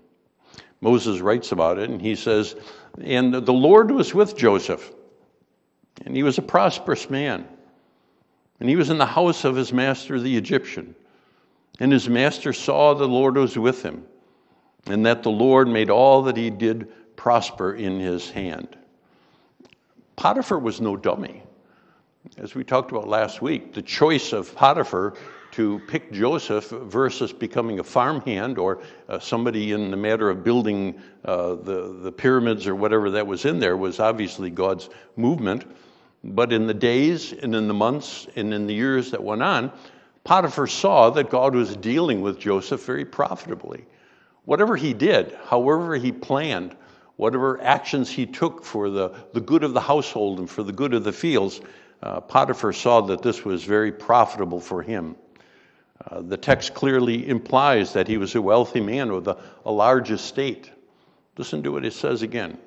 Moses 0.80 1.20
writes 1.20 1.52
about 1.52 1.78
it, 1.78 1.90
and 1.90 2.02
he 2.02 2.16
says, 2.16 2.56
And 3.00 3.34
the 3.34 3.54
Lord 3.54 3.92
was 3.92 4.16
with 4.16 4.36
Joseph 4.36 4.92
and 6.06 6.16
he 6.16 6.24
was 6.24 6.38
a 6.38 6.44
prosperous 6.44 7.10
man. 7.10 7.48
And 8.60 8.70
he 8.70 8.76
was 8.76 8.90
in 8.90 8.98
the 8.98 9.06
house 9.06 9.44
of 9.44 9.56
his 9.56 9.74
master, 9.74 10.20
the 10.20 10.38
Egyptian. 10.38 10.96
And 11.80 11.92
his 11.92 12.08
master 12.08 12.54
saw 12.54 12.94
the 12.94 13.08
Lord 13.08 13.38
was 13.38 13.58
with 13.58 13.82
him, 13.82 14.06
and 14.86 15.06
that 15.06 15.24
the 15.24 15.32
Lord 15.32 15.68
made 15.68 15.90
all 15.90 16.24
that 16.24 16.38
he 16.38 16.50
did 16.50 16.88
prosper 17.16 17.74
in 17.74 18.00
his 18.00 18.30
hand. 18.30 18.78
Potiphar 20.22 20.60
was 20.60 20.80
no 20.80 20.96
dummy. 20.96 21.42
As 22.38 22.54
we 22.54 22.64
talked 22.64 22.92
about 22.92 23.08
last 23.08 23.42
week, 23.42 23.74
the 23.74 23.82
choice 23.82 24.34
of 24.34 24.54
Potiphar 24.54 25.16
to 25.54 25.82
pick 25.88 26.12
Joseph 26.12 26.70
versus 26.70 27.34
becoming 27.34 27.80
a 27.80 27.84
farmhand 27.84 28.60
or 28.60 28.84
uh, 29.10 29.18
somebody 29.18 29.72
in 29.72 29.90
the 29.90 29.98
matter 29.98 30.30
of 30.30 30.44
building 30.44 31.02
uh, 31.26 31.56
the, 31.56 31.98
the 32.04 32.12
pyramids 32.12 32.68
or 32.68 32.76
whatever 32.76 33.10
that 33.10 33.26
was 33.26 33.46
in 33.46 33.58
there 33.58 33.76
was 33.76 34.00
obviously 34.00 34.52
God's 34.52 34.92
movement. 35.16 35.66
But 36.24 36.54
in 36.54 36.68
the 36.68 36.74
days 36.76 37.34
and 37.34 37.56
in 37.56 37.68
the 37.68 37.74
months 37.74 38.28
and 38.36 38.54
in 38.54 38.68
the 38.68 38.76
years 38.76 39.10
that 39.10 39.24
went 39.24 39.42
on, 39.42 39.72
Potiphar 40.24 40.68
saw 40.68 41.10
that 41.10 41.32
God 41.32 41.56
was 41.56 41.76
dealing 41.76 42.22
with 42.22 42.38
Joseph 42.38 42.86
very 42.86 43.06
profitably. 43.06 43.88
Whatever 44.46 44.76
he 44.76 44.94
did, 44.94 45.36
however 45.46 45.96
he 45.96 46.12
planned, 46.12 46.76
whatever 47.18 47.62
actions 47.62 48.10
he 48.10 48.26
took 48.26 48.64
for 48.64 48.90
the, 48.90 49.14
the 49.34 49.42
good 49.42 49.64
of 49.64 49.74
the 49.74 49.82
household 49.82 50.40
and 50.40 50.50
for 50.50 50.64
the 50.64 50.72
good 50.72 50.94
of 50.94 51.04
the 51.04 51.12
fields, 51.12 51.62
uh, 52.04 52.20
Potiphar 52.20 52.74
saw 52.74 53.02
that 53.02 53.22
this 53.22 53.46
was 53.46 53.64
very 53.64 53.92
profitable 53.92 54.60
for 54.60 54.82
him. 54.82 55.16
Uh, 56.10 56.22
the 56.22 56.38
text 56.38 56.74
clearly 56.74 57.28
implies 57.28 57.94
that 57.94 58.08
he 58.08 58.18
was 58.18 58.34
a 58.34 58.42
wealthy 58.42 58.82
man 58.82 59.12
with 59.14 59.28
a, 59.28 59.38
a 59.66 59.72
large 59.72 60.10
estate. 60.10 60.72
Listen 61.38 61.62
to 61.64 61.72
what 61.72 61.86
it 61.86 61.94
says 61.94 62.24
again. 62.24 62.58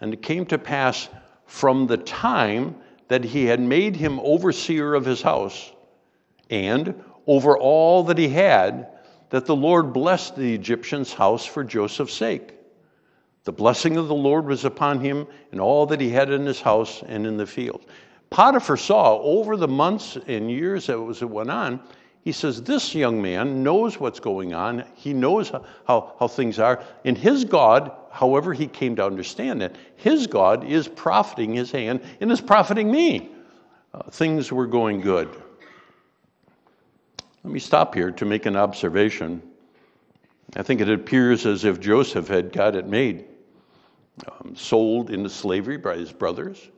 And 0.00 0.12
it 0.14 0.22
came 0.22 0.46
to 0.46 0.58
pass 0.58 1.08
from 1.46 1.86
the 1.86 1.98
time 1.98 2.76
that 3.08 3.24
he 3.24 3.44
had 3.44 3.60
made 3.60 3.96
him 3.96 4.18
overseer 4.20 4.94
of 4.94 5.04
his 5.04 5.20
house 5.20 5.72
and 6.48 7.02
over 7.26 7.56
all 7.56 8.04
that 8.04 8.18
he 8.18 8.28
had, 8.28 8.88
that 9.30 9.46
the 9.46 9.56
Lord 9.56 9.92
blessed 9.92 10.36
the 10.36 10.54
Egyptian's 10.54 11.12
house 11.12 11.44
for 11.44 11.64
Joseph's 11.64 12.14
sake. 12.14 12.54
The 13.44 13.52
blessing 13.52 13.98
of 13.98 14.08
the 14.08 14.14
Lord 14.14 14.46
was 14.46 14.64
upon 14.64 15.00
him 15.00 15.26
and 15.52 15.60
all 15.60 15.84
that 15.86 16.00
he 16.00 16.08
had 16.08 16.30
in 16.30 16.46
his 16.46 16.60
house 16.60 17.02
and 17.06 17.26
in 17.26 17.36
the 17.36 17.46
field. 17.46 17.84
Potiphar 18.30 18.76
saw 18.76 19.18
over 19.20 19.56
the 19.56 19.68
months 19.68 20.16
and 20.26 20.50
years 20.50 20.86
that 20.86 20.98
it 20.98 21.24
went 21.24 21.50
on, 21.50 21.80
he 22.22 22.32
says, 22.32 22.62
This 22.62 22.94
young 22.94 23.20
man 23.20 23.62
knows 23.62 24.00
what's 24.00 24.18
going 24.18 24.54
on. 24.54 24.82
He 24.94 25.12
knows 25.12 25.50
how, 25.50 26.14
how 26.18 26.26
things 26.26 26.58
are. 26.58 26.82
And 27.04 27.18
his 27.18 27.44
God, 27.44 27.92
however 28.10 28.54
he 28.54 28.66
came 28.66 28.96
to 28.96 29.04
understand 29.04 29.62
it, 29.62 29.76
his 29.96 30.26
God 30.26 30.64
is 30.64 30.88
profiting 30.88 31.52
his 31.52 31.70
hand 31.70 32.00
and 32.22 32.32
is 32.32 32.40
profiting 32.40 32.90
me. 32.90 33.30
Uh, 33.92 34.04
things 34.10 34.50
were 34.50 34.66
going 34.66 35.02
good. 35.02 35.28
Let 37.44 37.52
me 37.52 37.60
stop 37.60 37.94
here 37.94 38.10
to 38.10 38.24
make 38.24 38.46
an 38.46 38.56
observation. 38.56 39.42
I 40.56 40.62
think 40.62 40.80
it 40.80 40.88
appears 40.88 41.44
as 41.44 41.64
if 41.64 41.78
Joseph 41.78 42.26
had 42.26 42.52
got 42.52 42.74
it 42.74 42.86
made. 42.86 43.26
Um, 44.28 44.54
sold 44.54 45.10
into 45.10 45.28
slavery 45.28 45.76
by 45.76 45.96
his 45.96 46.12
brothers, 46.12 46.70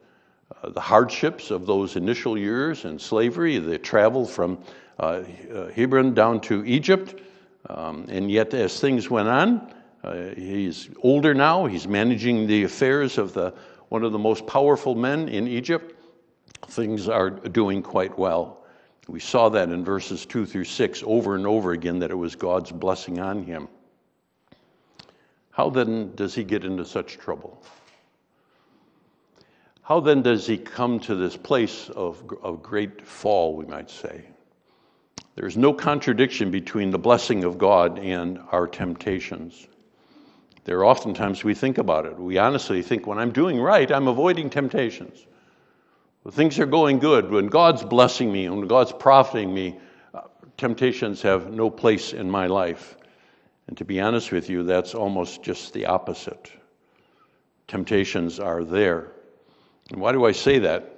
uh, 0.62 0.71
the 0.71 0.81
hardships 0.81 1.50
of 1.50 1.66
those 1.66 1.95
initial 1.97 2.38
years 2.38 2.87
in 2.87 2.99
slavery, 2.99 3.59
the 3.59 3.76
travel 3.76 4.25
from 4.25 4.59
uh, 4.99 5.23
uh, 5.52 5.69
Hebron 5.69 6.14
down 6.14 6.40
to 6.43 6.64
Egypt. 6.64 7.21
Um, 7.69 8.07
and 8.09 8.31
yet, 8.31 8.55
as 8.55 8.81
things 8.81 9.11
went 9.11 9.28
on, 9.28 9.75
uh, 10.02 10.28
he's 10.35 10.88
older 11.02 11.35
now. 11.35 11.66
He's 11.66 11.87
managing 11.87 12.47
the 12.47 12.64
affairs 12.64 13.19
of 13.19 13.35
the, 13.35 13.52
one 13.90 14.02
of 14.02 14.12
the 14.12 14.19
most 14.19 14.47
powerful 14.47 14.95
men 14.95 15.28
in 15.28 15.47
Egypt. 15.47 15.95
Things 16.69 17.07
are 17.07 17.28
doing 17.28 17.83
quite 17.83 18.19
well. 18.19 18.64
We 19.09 19.21
saw 19.21 19.50
that 19.50 19.69
in 19.69 19.85
verses 19.85 20.25
2 20.25 20.47
through 20.47 20.64
6 20.64 21.02
over 21.05 21.35
and 21.35 21.47
over 21.47 21.73
again 21.73 21.99
that 21.99 22.11
it 22.11 22.16
was 22.16 22.35
God's 22.35 22.73
blessing 22.73 23.21
on 23.21 23.43
him. 23.43 23.69
How 25.56 25.70
then 25.70 26.14
does 26.14 26.34
he 26.34 26.44
get 26.44 26.66
into 26.66 26.84
such 26.84 27.16
trouble? 27.16 27.62
How 29.80 30.00
then 30.00 30.20
does 30.20 30.46
he 30.46 30.58
come 30.58 31.00
to 31.00 31.14
this 31.14 31.34
place 31.34 31.88
of, 31.88 32.22
of 32.42 32.62
great 32.62 33.06
fall, 33.06 33.56
we 33.56 33.64
might 33.64 33.88
say? 33.88 34.26
There's 35.34 35.56
no 35.56 35.72
contradiction 35.72 36.50
between 36.50 36.90
the 36.90 36.98
blessing 36.98 37.42
of 37.44 37.56
God 37.56 37.98
and 37.98 38.38
our 38.52 38.66
temptations. 38.66 39.66
There 40.64 40.80
are 40.80 40.84
oftentimes 40.84 41.42
we 41.42 41.54
think 41.54 41.78
about 41.78 42.04
it. 42.04 42.18
We 42.18 42.36
honestly 42.36 42.82
think 42.82 43.06
when 43.06 43.18
I'm 43.18 43.32
doing 43.32 43.58
right, 43.58 43.90
I'm 43.90 44.08
avoiding 44.08 44.50
temptations. 44.50 45.26
When 46.22 46.32
things 46.32 46.58
are 46.58 46.66
going 46.66 46.98
good, 46.98 47.30
when 47.30 47.46
God's 47.46 47.82
blessing 47.82 48.30
me, 48.30 48.46
when 48.50 48.66
God's 48.66 48.92
profiting 48.92 49.54
me, 49.54 49.78
uh, 50.12 50.20
temptations 50.58 51.22
have 51.22 51.50
no 51.50 51.70
place 51.70 52.12
in 52.12 52.30
my 52.30 52.46
life. 52.46 52.98
And 53.68 53.76
to 53.78 53.85
be 53.85 54.00
honest 54.00 54.32
with 54.32 54.49
you, 54.49 54.62
that's 54.62 54.94
almost 54.94 55.42
just 55.42 55.73
the 55.73 55.87
opposite. 55.87 56.52
Temptations 57.68 58.38
are 58.38 58.62
there. 58.62 59.12
And 59.90 60.00
why 60.00 60.12
do 60.12 60.25
I 60.25 60.32
say 60.32 60.58
that? 60.61 60.92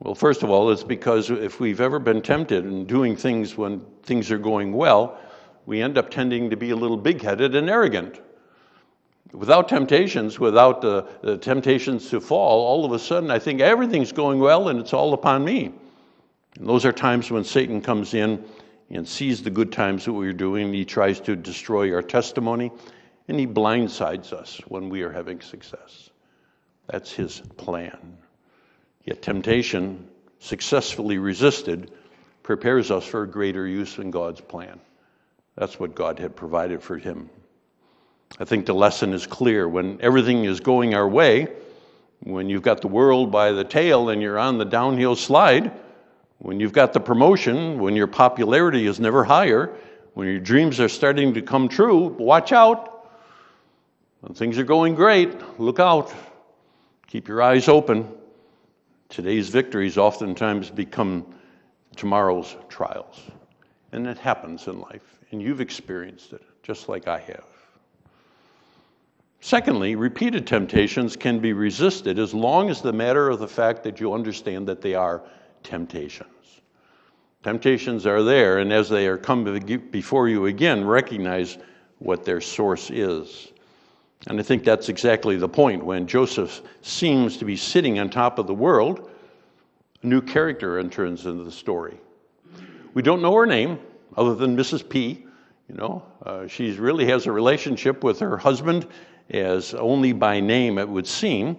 Well, 0.00 0.14
first 0.14 0.42
of 0.42 0.50
all, 0.50 0.70
it's 0.70 0.84
because 0.84 1.28
if 1.28 1.60
we've 1.60 1.80
ever 1.80 1.98
been 1.98 2.22
tempted 2.22 2.64
in 2.64 2.84
doing 2.84 3.16
things 3.16 3.56
when 3.56 3.80
things 4.04 4.30
are 4.30 4.38
going 4.38 4.72
well, 4.72 5.18
we 5.66 5.82
end 5.82 5.98
up 5.98 6.10
tending 6.10 6.50
to 6.50 6.56
be 6.56 6.70
a 6.70 6.76
little 6.76 6.96
big 6.96 7.20
headed 7.20 7.54
and 7.54 7.68
arrogant. 7.68 8.20
Without 9.32 9.68
temptations, 9.68 10.38
without 10.38 10.80
the, 10.80 11.06
the, 11.20 11.36
temptations 11.36 12.08
to 12.10 12.20
fall, 12.20 12.64
all 12.64 12.84
of 12.86 12.92
a 12.92 12.98
sudden 12.98 13.30
I 13.30 13.38
think 13.38 13.60
everything's 13.60 14.12
going 14.12 14.38
well 14.38 14.68
and 14.68 14.80
it's 14.80 14.94
all 14.94 15.12
upon 15.12 15.44
me. 15.44 15.74
And 16.56 16.66
those 16.66 16.86
are 16.86 16.92
times 16.92 17.30
when 17.30 17.44
Satan 17.44 17.82
comes 17.82 18.14
in 18.14 18.42
and 18.90 19.06
sees 19.06 19.42
the 19.42 19.50
good 19.50 19.72
times 19.72 20.04
that 20.04 20.12
we're 20.12 20.32
doing. 20.32 20.72
He 20.72 20.84
tries 20.84 21.20
to 21.20 21.36
destroy 21.36 21.94
our 21.94 22.02
testimony 22.02 22.72
and 23.28 23.38
he 23.38 23.46
blindsides 23.46 24.32
us 24.32 24.60
when 24.68 24.88
we 24.88 25.02
are 25.02 25.12
having 25.12 25.40
success. 25.40 26.10
That's 26.86 27.12
his 27.12 27.40
plan. 27.58 28.16
Yet 29.04 29.20
temptation, 29.20 30.08
successfully 30.38 31.18
resisted, 31.18 31.92
prepares 32.42 32.90
us 32.90 33.04
for 33.04 33.26
greater 33.26 33.66
use 33.66 33.98
in 33.98 34.10
God's 34.10 34.40
plan. 34.40 34.80
That's 35.56 35.78
what 35.78 35.94
God 35.94 36.18
had 36.18 36.34
provided 36.34 36.82
for 36.82 36.96
him. 36.96 37.28
I 38.38 38.44
think 38.44 38.66
the 38.66 38.74
lesson 38.74 39.12
is 39.12 39.26
clear. 39.26 39.68
When 39.68 40.00
everything 40.00 40.44
is 40.44 40.60
going 40.60 40.94
our 40.94 41.08
way, 41.08 41.48
when 42.20 42.48
you've 42.48 42.62
got 42.62 42.80
the 42.80 42.88
world 42.88 43.30
by 43.30 43.52
the 43.52 43.64
tail 43.64 44.08
and 44.08 44.22
you're 44.22 44.38
on 44.38 44.58
the 44.58 44.64
downhill 44.64 45.16
slide, 45.16 45.72
when 46.38 46.60
you've 46.60 46.72
got 46.72 46.92
the 46.92 47.00
promotion, 47.00 47.78
when 47.78 47.96
your 47.96 48.06
popularity 48.06 48.86
is 48.86 49.00
never 49.00 49.24
higher, 49.24 49.74
when 50.14 50.28
your 50.28 50.38
dreams 50.38 50.80
are 50.80 50.88
starting 50.88 51.34
to 51.34 51.42
come 51.42 51.68
true, 51.68 52.08
watch 52.18 52.52
out. 52.52 53.10
When 54.20 54.34
things 54.34 54.58
are 54.58 54.64
going 54.64 54.94
great, 54.94 55.60
look 55.60 55.78
out. 55.78 56.12
Keep 57.06 57.28
your 57.28 57.42
eyes 57.42 57.68
open. 57.68 58.08
Today's 59.08 59.48
victories 59.48 59.96
oftentimes 59.96 60.70
become 60.70 61.26
tomorrow's 61.96 62.56
trials. 62.68 63.20
And 63.92 64.06
it 64.06 64.18
happens 64.18 64.66
in 64.66 64.80
life. 64.80 65.18
And 65.30 65.42
you've 65.42 65.60
experienced 65.60 66.32
it, 66.32 66.42
just 66.62 66.88
like 66.88 67.08
I 67.08 67.18
have. 67.20 67.44
Secondly, 69.40 69.94
repeated 69.94 70.46
temptations 70.46 71.16
can 71.16 71.38
be 71.38 71.52
resisted 71.52 72.18
as 72.18 72.34
long 72.34 72.70
as 72.70 72.82
the 72.82 72.92
matter 72.92 73.28
of 73.28 73.38
the 73.38 73.48
fact 73.48 73.84
that 73.84 74.00
you 74.00 74.12
understand 74.12 74.66
that 74.68 74.82
they 74.82 74.94
are 74.94 75.22
temptations. 75.62 76.28
Temptations 77.42 78.06
are 78.06 78.22
there, 78.22 78.58
and 78.58 78.72
as 78.72 78.88
they 78.88 79.06
are 79.06 79.16
come 79.16 79.44
before 79.90 80.28
you 80.28 80.46
again, 80.46 80.84
recognize 80.84 81.58
what 81.98 82.24
their 82.24 82.40
source 82.40 82.90
is. 82.90 83.52
And 84.26 84.40
I 84.40 84.42
think 84.42 84.64
that's 84.64 84.88
exactly 84.88 85.36
the 85.36 85.48
point. 85.48 85.84
When 85.84 86.06
Joseph 86.06 86.62
seems 86.82 87.36
to 87.36 87.44
be 87.44 87.56
sitting 87.56 87.98
on 87.98 88.10
top 88.10 88.38
of 88.38 88.46
the 88.46 88.54
world, 88.54 89.10
a 90.02 90.06
new 90.06 90.20
character 90.20 90.78
enters 90.78 91.26
into 91.26 91.44
the 91.44 91.52
story. 91.52 91.98
We 92.94 93.02
don't 93.02 93.22
know 93.22 93.34
her 93.34 93.46
name 93.46 93.78
other 94.16 94.34
than 94.34 94.56
Mrs. 94.56 94.88
P. 94.88 95.24
You 95.68 95.74
know, 95.76 96.02
uh, 96.24 96.46
she 96.46 96.72
really 96.72 97.06
has 97.06 97.26
a 97.26 97.32
relationship 97.32 98.02
with 98.02 98.18
her 98.20 98.36
husband 98.36 98.86
as 99.30 99.74
only 99.74 100.12
by 100.12 100.40
name 100.40 100.78
it 100.78 100.88
would 100.88 101.06
seem. 101.06 101.56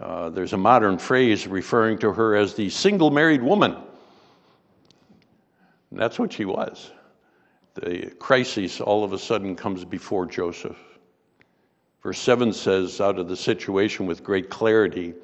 Uh, 0.00 0.30
there's 0.30 0.52
a 0.52 0.58
modern 0.58 0.96
phrase 0.96 1.46
referring 1.46 1.98
to 1.98 2.12
her 2.12 2.36
as 2.36 2.54
the 2.54 2.70
single 2.70 3.10
married 3.10 3.42
woman. 3.42 3.76
And 5.90 5.98
that's 5.98 6.18
what 6.18 6.32
she 6.32 6.44
was. 6.44 6.90
The 7.74 8.12
crisis 8.18 8.80
all 8.80 9.04
of 9.04 9.12
a 9.12 9.18
sudden 9.18 9.56
comes 9.56 9.84
before 9.84 10.26
Joseph. 10.26 10.76
Verse 12.02 12.18
7 12.20 12.52
says, 12.52 13.00
out 13.00 13.18
of 13.18 13.28
the 13.28 13.36
situation 13.36 14.06
with 14.06 14.22
great 14.22 14.50
clarity, 14.50 15.14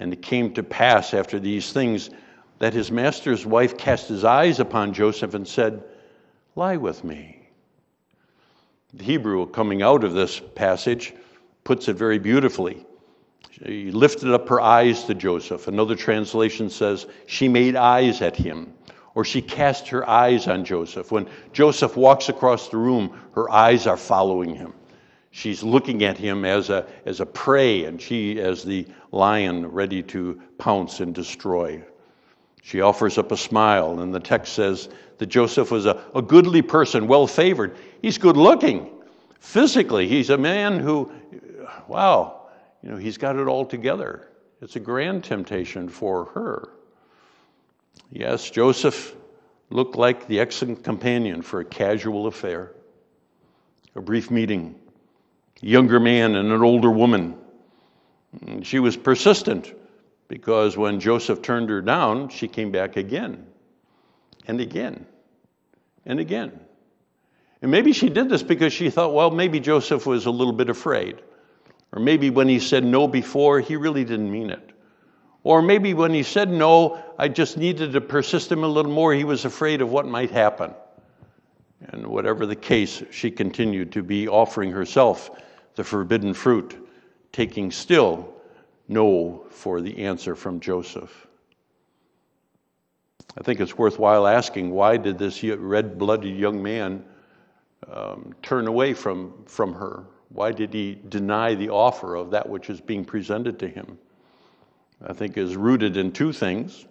and 0.00 0.12
it 0.12 0.22
came 0.22 0.52
to 0.54 0.62
pass 0.62 1.14
after 1.14 1.38
these 1.38 1.72
things 1.72 2.10
that 2.58 2.74
his 2.74 2.90
master's 2.90 3.46
wife 3.46 3.78
cast 3.78 4.08
his 4.08 4.24
eyes 4.24 4.58
upon 4.58 4.92
Joseph 4.92 5.34
and 5.34 5.46
said, 5.46 5.84
Lie 6.56 6.78
with 6.78 7.04
me. 7.04 7.48
The 8.94 9.04
Hebrew 9.04 9.46
coming 9.46 9.82
out 9.82 10.04
of 10.04 10.14
this 10.14 10.40
passage 10.54 11.12
puts 11.64 11.88
it 11.88 11.94
very 11.94 12.18
beautifully. 12.18 12.86
She 13.50 13.90
lifted 13.90 14.32
up 14.32 14.48
her 14.48 14.60
eyes 14.60 15.04
to 15.04 15.14
Joseph. 15.14 15.66
Another 15.66 15.94
translation 15.94 16.68
says, 16.68 17.06
She 17.26 17.48
made 17.48 17.74
eyes 17.74 18.20
at 18.20 18.36
him, 18.36 18.74
or 19.14 19.24
she 19.24 19.40
cast 19.40 19.88
her 19.88 20.08
eyes 20.08 20.46
on 20.46 20.64
Joseph. 20.64 21.10
When 21.10 21.26
Joseph 21.52 21.96
walks 21.96 22.28
across 22.28 22.68
the 22.68 22.76
room, 22.76 23.18
her 23.32 23.50
eyes 23.50 23.86
are 23.86 23.96
following 23.96 24.54
him. 24.54 24.74
She's 25.30 25.62
looking 25.62 26.04
at 26.04 26.18
him 26.18 26.44
as 26.44 26.70
a, 26.70 26.86
as 27.04 27.20
a 27.20 27.26
prey, 27.26 27.84
and 27.84 28.00
she 28.00 28.40
as 28.40 28.62
the 28.62 28.86
lion 29.12 29.66
ready 29.66 30.02
to 30.04 30.40
pounce 30.58 31.00
and 31.00 31.14
destroy. 31.14 31.82
She 32.62 32.80
offers 32.80 33.16
up 33.16 33.32
a 33.32 33.36
smile, 33.36 34.00
and 34.00 34.14
the 34.14 34.20
text 34.20 34.54
says 34.54 34.88
that 35.18 35.26
Joseph 35.26 35.70
was 35.70 35.86
a, 35.86 36.02
a 36.14 36.20
goodly 36.22 36.62
person, 36.62 37.06
well 37.06 37.26
favored. 37.26 37.76
He's 38.02 38.18
good 38.18 38.36
looking. 38.36 38.90
Physically, 39.40 40.08
he's 40.08 40.30
a 40.30 40.38
man 40.38 40.80
who, 40.80 41.10
wow, 41.86 42.35
you 42.86 42.92
know, 42.92 42.98
he's 42.98 43.18
got 43.18 43.34
it 43.34 43.48
all 43.48 43.66
together. 43.66 44.28
It's 44.62 44.76
a 44.76 44.80
grand 44.80 45.24
temptation 45.24 45.88
for 45.88 46.26
her. 46.26 46.68
Yes, 48.12 48.48
Joseph 48.48 49.16
looked 49.70 49.96
like 49.96 50.28
the 50.28 50.38
excellent 50.38 50.84
companion 50.84 51.42
for 51.42 51.58
a 51.58 51.64
casual 51.64 52.28
affair, 52.28 52.70
a 53.96 54.00
brief 54.00 54.30
meeting 54.30 54.76
a 55.60 55.66
younger 55.66 55.98
man 55.98 56.36
and 56.36 56.52
an 56.52 56.62
older 56.62 56.88
woman. 56.88 57.34
She 58.62 58.78
was 58.78 58.96
persistent 58.96 59.74
because 60.28 60.76
when 60.76 61.00
Joseph 61.00 61.42
turned 61.42 61.70
her 61.70 61.82
down, 61.82 62.28
she 62.28 62.46
came 62.46 62.70
back 62.70 62.96
again 62.96 63.48
and 64.46 64.60
again 64.60 65.06
and 66.04 66.20
again. 66.20 66.60
And 67.62 67.72
maybe 67.72 67.92
she 67.92 68.10
did 68.10 68.28
this 68.28 68.44
because 68.44 68.72
she 68.72 68.90
thought, 68.90 69.12
well, 69.12 69.32
maybe 69.32 69.58
Joseph 69.58 70.06
was 70.06 70.26
a 70.26 70.30
little 70.30 70.52
bit 70.52 70.68
afraid. 70.70 71.20
Or 71.92 72.00
maybe 72.00 72.30
when 72.30 72.48
he 72.48 72.58
said 72.58 72.84
no 72.84 73.06
before, 73.08 73.60
he 73.60 73.76
really 73.76 74.04
didn't 74.04 74.30
mean 74.30 74.50
it. 74.50 74.70
Or 75.44 75.62
maybe 75.62 75.94
when 75.94 76.12
he 76.12 76.22
said 76.22 76.50
no, 76.50 77.02
I 77.18 77.28
just 77.28 77.56
needed 77.56 77.92
to 77.92 78.00
persist 78.00 78.50
him 78.50 78.64
a 78.64 78.68
little 78.68 78.90
more. 78.90 79.14
He 79.14 79.24
was 79.24 79.44
afraid 79.44 79.80
of 79.80 79.90
what 79.90 80.06
might 80.06 80.30
happen. 80.30 80.74
And 81.80 82.06
whatever 82.06 82.46
the 82.46 82.56
case, 82.56 83.02
she 83.10 83.30
continued 83.30 83.92
to 83.92 84.02
be 84.02 84.26
offering 84.26 84.70
herself 84.70 85.30
the 85.76 85.84
forbidden 85.84 86.34
fruit, 86.34 86.76
taking 87.32 87.70
still 87.70 88.34
no 88.88 89.46
for 89.50 89.80
the 89.80 89.98
answer 89.98 90.34
from 90.34 90.58
Joseph. 90.58 91.26
I 93.38 93.42
think 93.42 93.60
it's 93.60 93.76
worthwhile 93.76 94.26
asking 94.26 94.70
why 94.70 94.96
did 94.96 95.18
this 95.18 95.42
red 95.44 95.98
blooded 95.98 96.36
young 96.36 96.62
man 96.62 97.04
um, 97.90 98.34
turn 98.42 98.66
away 98.66 98.94
from, 98.94 99.44
from 99.46 99.74
her? 99.74 100.04
Why 100.28 100.52
did 100.52 100.72
he 100.72 100.98
deny 101.08 101.54
the 101.54 101.70
offer 101.70 102.14
of 102.14 102.30
that 102.30 102.48
which 102.48 102.68
is 102.68 102.80
being 102.80 103.04
presented 103.04 103.58
to 103.60 103.68
him? 103.68 103.98
I 105.06 105.12
think 105.12 105.36
is 105.36 105.56
rooted 105.56 105.96
in 105.96 106.12
two 106.12 106.32
things. 106.32 106.86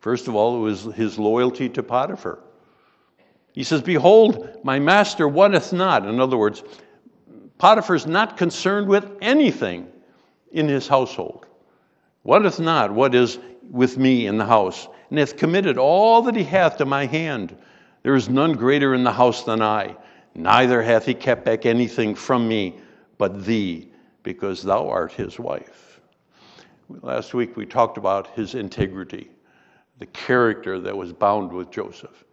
First 0.00 0.28
of 0.28 0.34
all, 0.34 0.56
it 0.56 0.60
was 0.60 0.84
his 0.94 1.18
loyalty 1.18 1.68
to 1.70 1.82
Potiphar. 1.82 2.38
He 3.52 3.64
says, 3.64 3.82
Behold, 3.82 4.48
my 4.62 4.78
master 4.78 5.26
wanteth 5.26 5.72
not. 5.72 6.06
In 6.06 6.20
other 6.20 6.36
words, 6.36 6.62
Potiphar's 7.58 8.06
not 8.06 8.36
concerned 8.36 8.86
with 8.86 9.10
anything 9.20 9.88
in 10.52 10.68
his 10.68 10.86
household. 10.86 11.46
Whateth 12.22 12.60
not 12.60 12.92
what 12.92 13.14
is 13.14 13.38
with 13.70 13.98
me 13.98 14.26
in 14.26 14.38
the 14.38 14.46
house, 14.46 14.88
and 15.10 15.18
hath 15.18 15.36
committed 15.36 15.76
all 15.78 16.22
that 16.22 16.36
he 16.36 16.44
hath 16.44 16.76
to 16.78 16.84
my 16.84 17.06
hand. 17.06 17.56
There 18.02 18.14
is 18.14 18.28
none 18.28 18.52
greater 18.52 18.94
in 18.94 19.02
the 19.02 19.12
house 19.12 19.42
than 19.44 19.60
I, 19.60 19.96
neither 20.38 20.80
hath 20.82 21.04
he 21.04 21.14
kept 21.14 21.44
back 21.44 21.66
anything 21.66 22.14
from 22.14 22.46
me 22.48 22.78
but 23.18 23.44
thee, 23.44 23.88
because 24.22 24.62
thou 24.62 24.88
art 24.88 25.12
his 25.12 25.38
wife. 25.38 26.00
Last 27.02 27.34
week 27.34 27.56
we 27.56 27.66
talked 27.66 27.98
about 27.98 28.28
his 28.28 28.54
integrity, 28.54 29.30
the 29.98 30.06
character 30.06 30.78
that 30.80 30.96
was 30.96 31.12
bound 31.12 31.52
with 31.52 31.70
Joseph. 31.70 32.24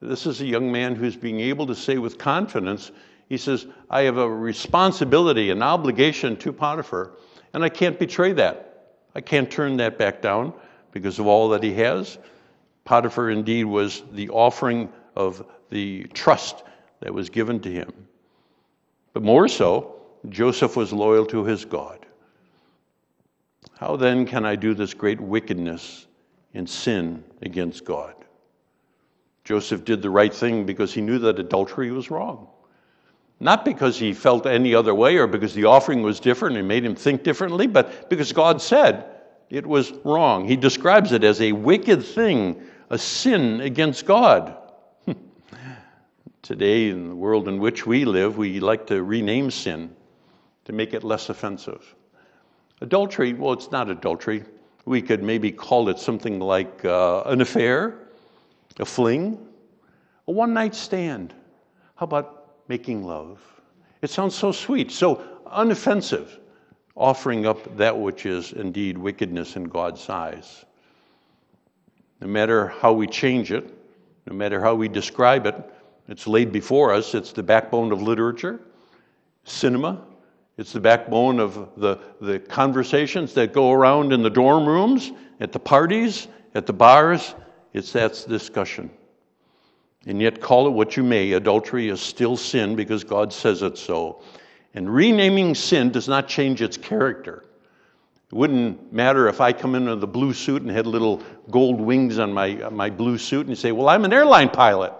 This 0.00 0.26
is 0.26 0.40
a 0.40 0.46
young 0.46 0.70
man 0.72 0.96
who's 0.96 1.16
being 1.16 1.38
able 1.38 1.66
to 1.68 1.74
say 1.74 1.98
with 1.98 2.18
confidence, 2.18 2.90
he 3.28 3.38
says, 3.38 3.66
I 3.88 4.02
have 4.02 4.18
a 4.18 4.28
responsibility, 4.28 5.50
an 5.50 5.62
obligation 5.62 6.36
to 6.38 6.52
Potiphar, 6.52 7.12
and 7.54 7.62
I 7.62 7.68
can't 7.68 7.98
betray 7.98 8.32
that. 8.32 8.96
I 9.14 9.20
can't 9.20 9.50
turn 9.50 9.76
that 9.76 9.98
back 9.98 10.20
down 10.20 10.52
because 10.90 11.20
of 11.20 11.26
all 11.26 11.48
that 11.50 11.62
he 11.62 11.72
has. 11.74 12.18
Potiphar 12.84 13.30
indeed 13.30 13.64
was 13.64 14.02
the 14.12 14.28
offering 14.30 14.92
of 15.14 15.46
the 15.70 16.04
trust 16.12 16.64
that 17.02 17.12
was 17.12 17.28
given 17.30 17.60
to 17.60 17.70
him. 17.70 17.92
But 19.12 19.22
more 19.22 19.48
so, 19.48 20.00
Joseph 20.28 20.76
was 20.76 20.92
loyal 20.92 21.26
to 21.26 21.44
his 21.44 21.64
God. 21.64 22.06
How 23.76 23.96
then 23.96 24.24
can 24.24 24.46
I 24.46 24.54
do 24.56 24.72
this 24.72 24.94
great 24.94 25.20
wickedness 25.20 26.06
and 26.54 26.68
sin 26.68 27.24
against 27.42 27.84
God? 27.84 28.14
Joseph 29.44 29.84
did 29.84 30.00
the 30.00 30.10
right 30.10 30.32
thing 30.32 30.64
because 30.64 30.94
he 30.94 31.00
knew 31.00 31.18
that 31.18 31.40
adultery 31.40 31.90
was 31.90 32.10
wrong. 32.10 32.46
Not 33.40 33.64
because 33.64 33.98
he 33.98 34.12
felt 34.12 34.46
any 34.46 34.72
other 34.72 34.94
way 34.94 35.16
or 35.16 35.26
because 35.26 35.52
the 35.52 35.64
offering 35.64 36.02
was 36.02 36.20
different 36.20 36.56
and 36.56 36.68
made 36.68 36.84
him 36.84 36.94
think 36.94 37.24
differently, 37.24 37.66
but 37.66 38.08
because 38.08 38.32
God 38.32 38.62
said 38.62 39.06
it 39.50 39.66
was 39.66 39.92
wrong. 40.04 40.46
He 40.46 40.54
describes 40.54 41.10
it 41.10 41.24
as 41.24 41.40
a 41.40 41.50
wicked 41.50 42.04
thing, 42.04 42.62
a 42.90 42.98
sin 42.98 43.60
against 43.60 44.06
God. 44.06 44.56
Today, 46.42 46.90
in 46.90 47.08
the 47.08 47.14
world 47.14 47.46
in 47.46 47.58
which 47.60 47.86
we 47.86 48.04
live, 48.04 48.36
we 48.36 48.58
like 48.58 48.86
to 48.88 49.02
rename 49.02 49.50
sin 49.50 49.94
to 50.64 50.72
make 50.72 50.92
it 50.92 51.04
less 51.04 51.28
offensive. 51.28 51.94
Adultery, 52.80 53.32
well, 53.32 53.52
it's 53.52 53.70
not 53.70 53.88
adultery. 53.88 54.42
We 54.84 55.02
could 55.02 55.22
maybe 55.22 55.52
call 55.52 55.88
it 55.88 56.00
something 56.00 56.40
like 56.40 56.84
uh, 56.84 57.22
an 57.26 57.40
affair, 57.40 58.08
a 58.80 58.84
fling, 58.84 59.38
a 60.26 60.32
one 60.32 60.52
night 60.52 60.74
stand. 60.74 61.32
How 61.94 62.04
about 62.04 62.42
making 62.68 63.04
love. 63.04 63.40
It 64.00 64.10
sounds 64.10 64.34
so 64.34 64.50
sweet, 64.50 64.90
so 64.90 65.22
unoffensive, 65.46 66.38
offering 66.96 67.46
up 67.46 67.76
that 67.76 67.98
which 67.98 68.26
is 68.26 68.52
indeed 68.52 68.98
wickedness 68.98 69.56
in 69.56 69.64
God's 69.64 70.08
eyes. 70.08 70.64
No 72.20 72.26
matter 72.26 72.68
how 72.68 72.92
we 72.92 73.06
change 73.06 73.52
it, 73.52 73.72
no 74.26 74.34
matter 74.34 74.60
how 74.60 74.74
we 74.74 74.88
describe 74.88 75.46
it, 75.46 75.54
it's 76.08 76.26
laid 76.26 76.52
before 76.52 76.92
us. 76.92 77.14
It's 77.14 77.32
the 77.32 77.42
backbone 77.42 77.92
of 77.92 78.02
literature, 78.02 78.60
cinema. 79.44 80.02
It's 80.58 80.72
the 80.72 80.80
backbone 80.80 81.40
of 81.40 81.70
the, 81.76 81.98
the 82.20 82.38
conversations 82.38 83.32
that 83.34 83.52
go 83.52 83.72
around 83.72 84.12
in 84.12 84.22
the 84.22 84.30
dorm 84.30 84.66
rooms, 84.66 85.12
at 85.40 85.52
the 85.52 85.58
parties, 85.58 86.28
at 86.54 86.66
the 86.66 86.72
bars. 86.72 87.34
It's 87.72 87.92
that 87.92 88.24
discussion. 88.28 88.90
And 90.06 90.20
yet, 90.20 90.40
call 90.40 90.66
it 90.66 90.70
what 90.70 90.96
you 90.96 91.02
may, 91.02 91.32
adultery 91.32 91.88
is 91.88 92.00
still 92.00 92.36
sin 92.36 92.74
because 92.74 93.04
God 93.04 93.32
says 93.32 93.62
it 93.62 93.78
so. 93.78 94.20
And 94.74 94.92
renaming 94.92 95.54
sin 95.54 95.90
does 95.92 96.08
not 96.08 96.28
change 96.28 96.60
its 96.60 96.76
character. 96.76 97.44
It 98.30 98.34
wouldn't 98.34 98.92
matter 98.92 99.28
if 99.28 99.40
I 99.40 99.52
come 99.52 99.74
in 99.74 99.84
with 99.84 100.02
a 100.02 100.06
blue 100.06 100.32
suit 100.32 100.62
and 100.62 100.70
had 100.70 100.86
little 100.86 101.22
gold 101.50 101.80
wings 101.80 102.18
on 102.18 102.32
my, 102.32 102.54
my 102.70 102.90
blue 102.90 103.18
suit 103.18 103.46
and 103.46 103.56
say, 103.56 103.72
Well, 103.72 103.88
I'm 103.88 104.04
an 104.04 104.12
airline 104.12 104.48
pilot. 104.48 104.92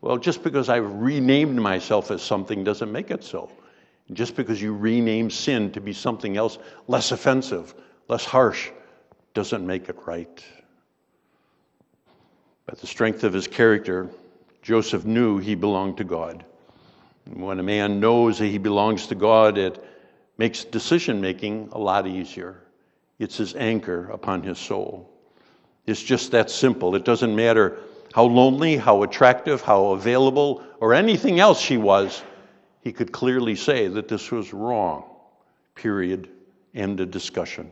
Well, 0.00 0.18
just 0.18 0.42
because 0.42 0.68
I've 0.68 0.90
renamed 0.94 1.56
myself 1.56 2.10
as 2.10 2.22
something 2.22 2.64
doesn't 2.64 2.92
make 2.92 3.10
it 3.10 3.24
so. 3.24 3.50
Just 4.12 4.36
because 4.36 4.62
you 4.62 4.74
rename 4.74 5.30
sin 5.30 5.72
to 5.72 5.80
be 5.80 5.92
something 5.92 6.36
else 6.36 6.58
less 6.86 7.10
offensive, 7.12 7.74
less 8.08 8.24
harsh, 8.24 8.70
doesn't 9.34 9.66
make 9.66 9.88
it 9.88 9.96
right. 10.06 10.44
But 12.66 12.80
the 12.80 12.86
strength 12.86 13.24
of 13.24 13.32
his 13.32 13.48
character, 13.48 14.08
Joseph 14.62 15.04
knew 15.04 15.38
he 15.38 15.54
belonged 15.54 15.96
to 15.98 16.04
God. 16.04 16.44
When 17.32 17.58
a 17.58 17.62
man 17.62 17.98
knows 17.98 18.38
that 18.38 18.46
he 18.46 18.58
belongs 18.58 19.08
to 19.08 19.14
God, 19.14 19.58
it 19.58 19.82
makes 20.38 20.64
decision 20.64 21.20
making 21.20 21.70
a 21.72 21.78
lot 21.78 22.06
easier. 22.06 22.62
It's 23.18 23.36
his 23.36 23.54
anchor 23.56 24.08
upon 24.10 24.42
his 24.42 24.58
soul. 24.58 25.10
It's 25.86 26.02
just 26.02 26.30
that 26.32 26.50
simple. 26.50 26.94
It 26.94 27.04
doesn't 27.04 27.34
matter 27.34 27.78
how 28.16 28.24
lonely, 28.24 28.78
how 28.78 29.02
attractive, 29.02 29.60
how 29.60 29.88
available, 29.88 30.64
or 30.80 30.94
anything 30.94 31.38
else 31.38 31.60
she 31.60 31.76
was, 31.76 32.22
he 32.80 32.90
could 32.90 33.12
clearly 33.12 33.54
say 33.54 33.88
that 33.88 34.08
this 34.08 34.30
was 34.30 34.54
wrong. 34.54 35.04
Period. 35.74 36.30
End 36.74 36.98
of 37.00 37.10
discussion. 37.10 37.70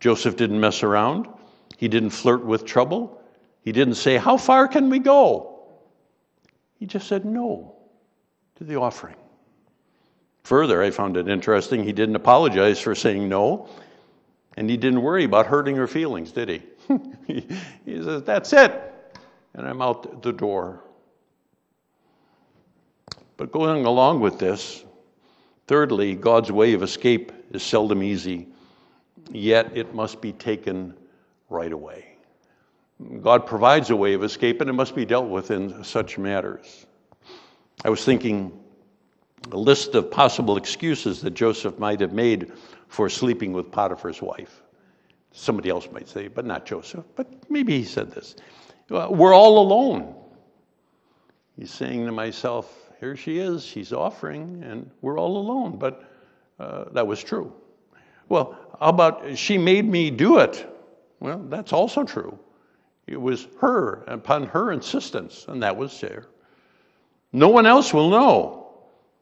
Joseph 0.00 0.36
didn't 0.36 0.58
mess 0.58 0.82
around. 0.82 1.28
He 1.76 1.88
didn't 1.88 2.08
flirt 2.08 2.42
with 2.42 2.64
trouble. 2.64 3.20
He 3.60 3.70
didn't 3.70 3.96
say, 3.96 4.16
How 4.16 4.38
far 4.38 4.66
can 4.66 4.88
we 4.88 4.98
go? 4.98 5.60
He 6.78 6.86
just 6.86 7.06
said 7.06 7.26
no 7.26 7.74
to 8.56 8.64
the 8.64 8.76
offering. 8.76 9.16
Further, 10.44 10.82
I 10.82 10.90
found 10.90 11.18
it 11.18 11.28
interesting, 11.28 11.84
he 11.84 11.92
didn't 11.92 12.16
apologize 12.16 12.80
for 12.80 12.94
saying 12.94 13.28
no, 13.28 13.68
and 14.56 14.70
he 14.70 14.78
didn't 14.78 15.02
worry 15.02 15.24
about 15.24 15.44
hurting 15.44 15.76
her 15.76 15.86
feelings, 15.86 16.32
did 16.32 16.48
he? 16.48 16.62
he 17.84 18.02
says, 18.02 18.22
That's 18.22 18.50
it. 18.54 18.92
And 19.54 19.66
I'm 19.66 19.80
out 19.80 20.22
the 20.22 20.32
door. 20.32 20.82
But 23.36 23.52
going 23.52 23.84
along 23.84 24.20
with 24.20 24.38
this, 24.38 24.84
thirdly, 25.66 26.14
God's 26.14 26.52
way 26.52 26.72
of 26.72 26.82
escape 26.82 27.32
is 27.50 27.62
seldom 27.62 28.02
easy, 28.02 28.48
yet 29.30 29.76
it 29.76 29.94
must 29.94 30.20
be 30.20 30.32
taken 30.32 30.94
right 31.48 31.72
away. 31.72 32.16
God 33.20 33.46
provides 33.46 33.90
a 33.90 33.96
way 33.96 34.14
of 34.14 34.22
escape, 34.22 34.60
and 34.60 34.70
it 34.70 34.74
must 34.74 34.94
be 34.94 35.04
dealt 35.04 35.28
with 35.28 35.50
in 35.50 35.82
such 35.82 36.16
matters. 36.16 36.86
I 37.84 37.90
was 37.90 38.04
thinking 38.04 38.52
a 39.52 39.56
list 39.56 39.94
of 39.94 40.10
possible 40.10 40.56
excuses 40.56 41.20
that 41.20 41.32
Joseph 41.32 41.78
might 41.78 42.00
have 42.00 42.12
made 42.12 42.52
for 42.88 43.08
sleeping 43.08 43.52
with 43.52 43.70
Potiphar's 43.70 44.22
wife. 44.22 44.62
Somebody 45.32 45.68
else 45.68 45.88
might 45.92 46.08
say, 46.08 46.28
but 46.28 46.44
not 46.44 46.64
Joseph. 46.64 47.04
But 47.16 47.28
maybe 47.50 47.78
he 47.78 47.84
said 47.84 48.10
this. 48.12 48.36
We're 48.88 49.34
all 49.34 49.58
alone. 49.60 50.14
He's 51.58 51.70
saying 51.70 52.06
to 52.06 52.12
myself, 52.12 52.90
here 53.00 53.16
she 53.16 53.38
is, 53.38 53.64
she's 53.64 53.92
offering, 53.92 54.62
and 54.64 54.90
we're 55.00 55.18
all 55.18 55.36
alone. 55.36 55.78
But 55.78 56.04
uh, 56.58 56.84
that 56.92 57.06
was 57.06 57.22
true. 57.22 57.52
Well, 58.28 58.58
how 58.80 58.88
about 58.88 59.36
she 59.36 59.58
made 59.58 59.84
me 59.84 60.10
do 60.10 60.38
it? 60.38 60.68
Well, 61.20 61.38
that's 61.48 61.72
also 61.72 62.04
true. 62.04 62.38
It 63.06 63.20
was 63.20 63.48
her, 63.60 64.04
upon 64.06 64.46
her 64.46 64.72
insistence, 64.72 65.44
and 65.48 65.62
that 65.62 65.76
was 65.76 66.00
there. 66.00 66.26
No 67.32 67.48
one 67.48 67.66
else 67.66 67.92
will 67.92 68.10
know, 68.10 68.72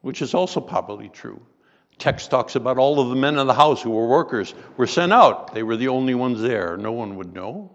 which 0.01 0.21
is 0.21 0.33
also 0.33 0.61
probably 0.61 1.09
true. 1.09 1.41
Text 1.97 2.31
talks 2.31 2.55
about 2.55 2.77
all 2.77 2.99
of 2.99 3.09
the 3.09 3.15
men 3.15 3.37
in 3.37 3.47
the 3.47 3.53
house 3.53 3.81
who 3.81 3.91
were 3.91 4.07
workers 4.07 4.53
were 4.77 4.87
sent 4.87 5.13
out. 5.13 5.53
They 5.53 5.63
were 5.63 5.77
the 5.77 5.89
only 5.89 6.15
ones 6.15 6.41
there. 6.41 6.77
No 6.77 6.91
one 6.91 7.15
would 7.17 7.33
know. 7.33 7.71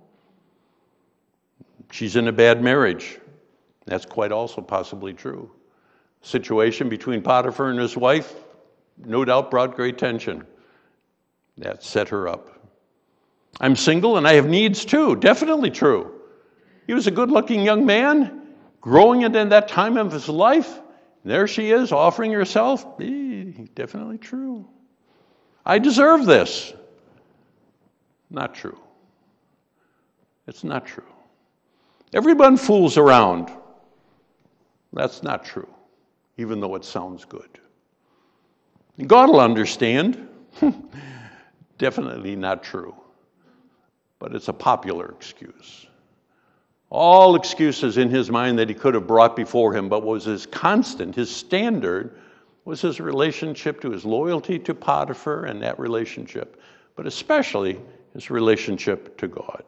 She's 1.91 2.17
in 2.17 2.29
a 2.29 2.33
bad 2.33 2.63
marriage. 2.63 3.19
That's 3.87 4.05
quite 4.05 4.33
also 4.33 4.61
possibly 4.61 5.13
true. 5.15 5.51
Situation 6.23 6.89
between 6.89 7.23
Potiphar 7.23 7.71
and 7.71 7.79
his 7.79 7.97
wife, 7.97 8.35
no 9.05 9.25
doubt 9.25 9.51
brought 9.51 9.75
great 9.75 9.99
tension. 9.99 10.45
That 11.57 11.83
set 11.83 12.09
her 12.09 12.29
up. 12.29 12.51
I'm 13.61 13.77
single 13.77 14.17
and 14.17 14.27
I 14.27 14.35
have 14.35 14.47
needs 14.47 14.85
too. 14.85 15.17
Definitely 15.17 15.71
true. 15.71 16.21
He 16.87 16.95
was 16.95 17.07
a 17.07 17.11
good 17.11 17.31
looking 17.31 17.63
young 17.63 17.85
man, 17.87 18.49
growing 18.81 19.23
it 19.23 19.35
in 19.35 19.49
that 19.51 19.69
time 19.69 19.97
of 19.97 20.13
his 20.13 20.29
life. 20.29 20.81
There 21.25 21.47
she 21.47 21.71
is, 21.71 21.93
offering 21.93 22.33
herself. 22.33 22.99
definitely 22.99 24.19
true. 24.19 24.69
I 25.67 25.79
deserve 25.79 26.27
this. 26.27 26.73
Not 28.31 28.55
true. 28.55 28.79
It's 30.47 30.65
not 30.65 30.87
true. 30.87 31.05
Everyone 32.13 32.57
fools 32.57 32.97
around. 32.97 33.51
That's 34.93 35.23
not 35.23 35.45
true, 35.45 35.69
even 36.37 36.61
though 36.61 36.75
it 36.75 36.85
sounds 36.85 37.25
good. 37.25 37.59
God 39.07 39.29
will 39.29 39.41
understand. 39.41 40.29
Definitely 41.79 42.35
not 42.35 42.63
true 42.63 42.95
but 44.19 44.35
it's 44.35 44.49
a 44.49 44.53
popular 44.53 45.11
excuse. 45.11 45.87
All 46.91 47.37
excuses 47.37 47.99
in 47.99 48.09
his 48.09 48.31
mind 48.31 48.59
that 48.59 48.69
he 48.69 48.75
could 48.75 48.95
have 48.95 49.07
brought 49.07 49.37
before 49.37 49.75
him, 49.75 49.89
but 49.89 50.05
was 50.05 50.25
his 50.25 50.47
constant, 50.47 51.15
his 51.15 51.35
standard, 51.35 52.19
was 52.65 52.81
his 52.81 53.01
relationship 53.01 53.81
to 53.83 53.91
his 53.91 54.05
loyalty 54.05 54.59
to 54.61 54.75
Potiphar 54.75 55.45
and 55.45 55.63
that 55.63 55.79
relationship, 55.79 56.61
but 56.97 57.07
especially 57.07 57.79
his 58.15 58.31
relationship 58.31 59.17
to 59.19 59.29
God. 59.29 59.63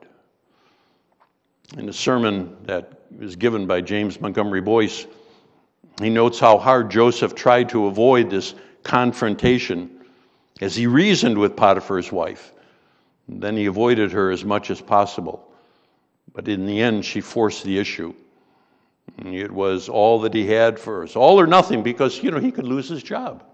In 1.77 1.89
a 1.89 1.93
sermon 1.93 2.57
that 2.65 3.01
was 3.17 3.37
given 3.37 3.67
by 3.67 3.81
James 3.81 4.21
Montgomery 4.21 4.61
Boice, 4.61 5.07
he 6.01 6.11
notes 6.11 6.41
how 6.41 6.59
hard 6.59 6.91
Joseph 6.91 7.35
tried 7.35 7.69
to 7.69 7.87
avoid 7.87 8.29
this 8.29 8.55
confrontation 8.83 10.05
as 10.61 10.75
he 10.75 10.87
reasoned 10.87 11.39
with 11.39 11.55
Potiphar's 11.57 12.11
wife. 12.11 12.53
Then 13.29 13.57
he 13.57 13.67
avoided 13.67 14.11
her 14.13 14.33
as 14.33 14.45
much 14.45 14.71
as 14.71 14.81
possible. 14.81 15.47
But 16.33 16.49
in 16.49 16.67
the 16.67 16.81
end, 16.81 17.05
she 17.05 17.21
forced 17.21 17.63
the 17.63 17.79
issue. 17.79 18.15
It 19.25 19.51
was 19.51 19.89
all 19.89 20.21
that 20.21 20.35
he 20.35 20.47
had 20.47 20.79
for 20.79 21.05
us, 21.05 21.15
all 21.15 21.39
or 21.39 21.47
nothing, 21.47 21.83
because, 21.83 22.23
you 22.23 22.31
know, 22.31 22.39
he 22.39 22.51
could 22.51 22.67
lose 22.67 22.89
his 22.89 23.03
job. 23.03 23.45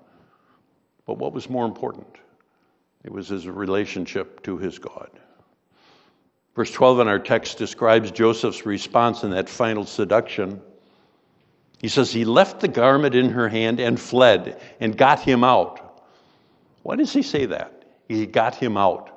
But 1.07 1.19
what 1.19 1.33
was 1.33 1.51
more 1.51 1.67
important? 1.67 2.07
It 3.05 3.13
was 3.13 3.29
his 3.29 3.47
relationship 3.47 4.43
to 4.45 4.57
his 4.57 4.79
God. 4.79 5.11
Verse 6.57 6.71
12 6.71 7.01
in 7.01 7.09
our 7.09 7.19
text 7.19 7.59
describes 7.59 8.11
Joseph's 8.11 8.65
response 8.65 9.23
in 9.23 9.31
that 9.31 9.47
final 9.47 9.85
seduction. 9.85 10.63
He 11.79 11.89
says, 11.89 12.11
He 12.11 12.25
left 12.25 12.61
the 12.61 12.69
garment 12.69 13.15
in 13.15 13.29
her 13.29 13.47
hand 13.51 13.79
and 13.79 14.01
fled 14.01 14.59
and 14.81 14.97
got 14.97 15.21
him 15.21 15.45
out. 15.45 16.03
Why 16.83 16.97
does 16.97 17.13
he 17.13 17.21
say 17.21 17.45
that? 17.45 17.85
He 18.09 18.25
got 18.25 18.55
him 18.55 18.79
out. 18.79 19.11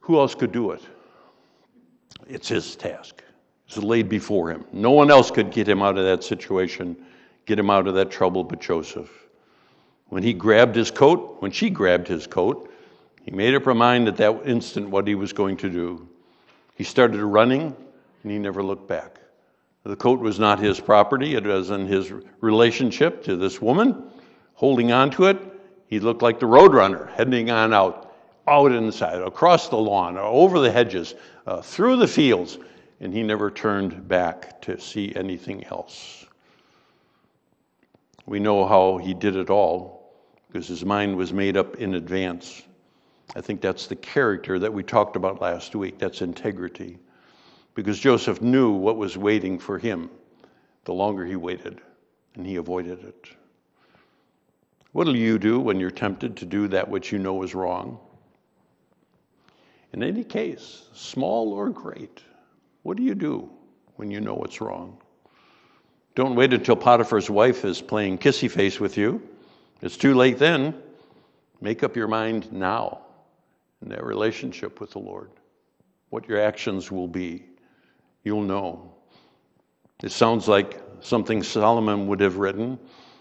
Who 0.00 0.18
else 0.18 0.34
could 0.34 0.52
do 0.52 0.70
it? 0.70 0.82
It's 2.26 2.48
his 2.48 2.74
task. 2.74 3.22
It's 3.66 3.76
laid 3.76 4.08
before 4.08 4.50
him. 4.50 4.64
No 4.72 4.92
one 4.92 5.10
else 5.10 5.30
could 5.30 5.50
get 5.50 5.68
him 5.68 5.82
out 5.82 5.98
of 5.98 6.04
that 6.04 6.24
situation, 6.24 6.96
get 7.44 7.58
him 7.58 7.68
out 7.68 7.86
of 7.86 7.94
that 7.94 8.10
trouble 8.10 8.44
but 8.44 8.60
Joseph. 8.60 9.10
When 10.06 10.22
he 10.22 10.32
grabbed 10.32 10.74
his 10.74 10.90
coat, 10.90 11.36
when 11.40 11.50
she 11.50 11.68
grabbed 11.68 12.08
his 12.08 12.26
coat, 12.26 12.65
he 13.26 13.32
made 13.32 13.54
up 13.54 13.64
her 13.64 13.74
mind 13.74 14.08
at 14.08 14.16
that 14.16 14.46
instant 14.46 14.88
what 14.88 15.06
he 15.06 15.16
was 15.16 15.32
going 15.32 15.56
to 15.58 15.68
do. 15.68 16.08
He 16.76 16.84
started 16.84 17.22
running 17.22 17.76
and 18.22 18.32
he 18.32 18.38
never 18.38 18.62
looked 18.62 18.88
back. 18.88 19.18
The 19.82 19.96
coat 19.96 20.20
was 20.20 20.38
not 20.38 20.58
his 20.58 20.80
property, 20.80 21.34
it 21.34 21.44
was 21.44 21.70
in 21.70 21.86
his 21.86 22.12
relationship 22.40 23.22
to 23.24 23.36
this 23.36 23.60
woman. 23.60 24.10
Holding 24.54 24.90
on 24.90 25.10
to 25.12 25.26
it, 25.26 25.38
he 25.88 26.00
looked 26.00 26.22
like 26.22 26.40
the 26.40 26.46
roadrunner 26.46 27.12
heading 27.12 27.50
on 27.50 27.74
out 27.74 28.14
out 28.48 28.70
inside, 28.70 29.20
across 29.20 29.68
the 29.68 29.76
lawn, 29.76 30.16
over 30.16 30.60
the 30.60 30.70
hedges, 30.70 31.14
uh, 31.48 31.60
through 31.60 31.96
the 31.96 32.06
fields, 32.06 32.58
and 33.00 33.12
he 33.12 33.22
never 33.22 33.50
turned 33.50 34.06
back 34.06 34.62
to 34.62 34.78
see 34.78 35.12
anything 35.16 35.64
else. 35.64 36.26
We 38.24 38.38
know 38.38 38.66
how 38.66 38.98
he 38.98 39.14
did 39.14 39.34
it 39.34 39.50
all 39.50 40.14
because 40.46 40.68
his 40.68 40.84
mind 40.84 41.16
was 41.16 41.32
made 41.32 41.56
up 41.56 41.76
in 41.76 41.94
advance. 41.94 42.62
I 43.34 43.40
think 43.40 43.60
that's 43.60 43.86
the 43.86 43.96
character 43.96 44.58
that 44.58 44.72
we 44.72 44.82
talked 44.82 45.16
about 45.16 45.40
last 45.40 45.74
week. 45.74 45.98
That's 45.98 46.22
integrity. 46.22 46.98
Because 47.74 47.98
Joseph 47.98 48.40
knew 48.40 48.70
what 48.72 48.96
was 48.96 49.16
waiting 49.16 49.58
for 49.58 49.78
him 49.78 50.10
the 50.84 50.94
longer 50.94 51.26
he 51.26 51.36
waited, 51.36 51.80
and 52.36 52.46
he 52.46 52.56
avoided 52.56 53.02
it. 53.02 53.28
What 54.92 55.06
will 55.06 55.16
you 55.16 55.38
do 55.38 55.58
when 55.58 55.80
you're 55.80 55.90
tempted 55.90 56.36
to 56.36 56.46
do 56.46 56.68
that 56.68 56.88
which 56.88 57.10
you 57.10 57.18
know 57.18 57.42
is 57.42 57.54
wrong? 57.54 57.98
In 59.92 60.02
any 60.02 60.22
case, 60.22 60.84
small 60.94 61.52
or 61.52 61.70
great, 61.70 62.22
what 62.82 62.96
do 62.96 63.02
you 63.02 63.14
do 63.14 63.50
when 63.96 64.10
you 64.10 64.20
know 64.20 64.34
what's 64.34 64.60
wrong? 64.60 64.96
Don't 66.14 66.36
wait 66.36 66.54
until 66.54 66.76
Potiphar's 66.76 67.28
wife 67.28 67.64
is 67.64 67.82
playing 67.82 68.18
kissy 68.18 68.50
face 68.50 68.80
with 68.80 68.96
you 68.96 69.20
It's 69.82 69.96
too 69.96 70.14
late 70.14 70.38
then. 70.38 70.74
Make 71.60 71.82
up 71.82 71.96
your 71.96 72.08
mind 72.08 72.50
now 72.52 73.05
in 73.82 73.88
that 73.88 74.04
relationship 74.04 74.80
with 74.80 74.90
the 74.90 74.98
Lord, 74.98 75.30
what 76.10 76.28
your 76.28 76.40
actions 76.40 76.90
will 76.90 77.08
be. 77.08 77.44
You'll 78.24 78.42
know. 78.42 78.92
It 80.02 80.12
sounds 80.12 80.48
like 80.48 80.80
something 81.00 81.42
Solomon 81.42 82.06
would 82.08 82.20
have 82.20 82.36
written. 82.36 82.78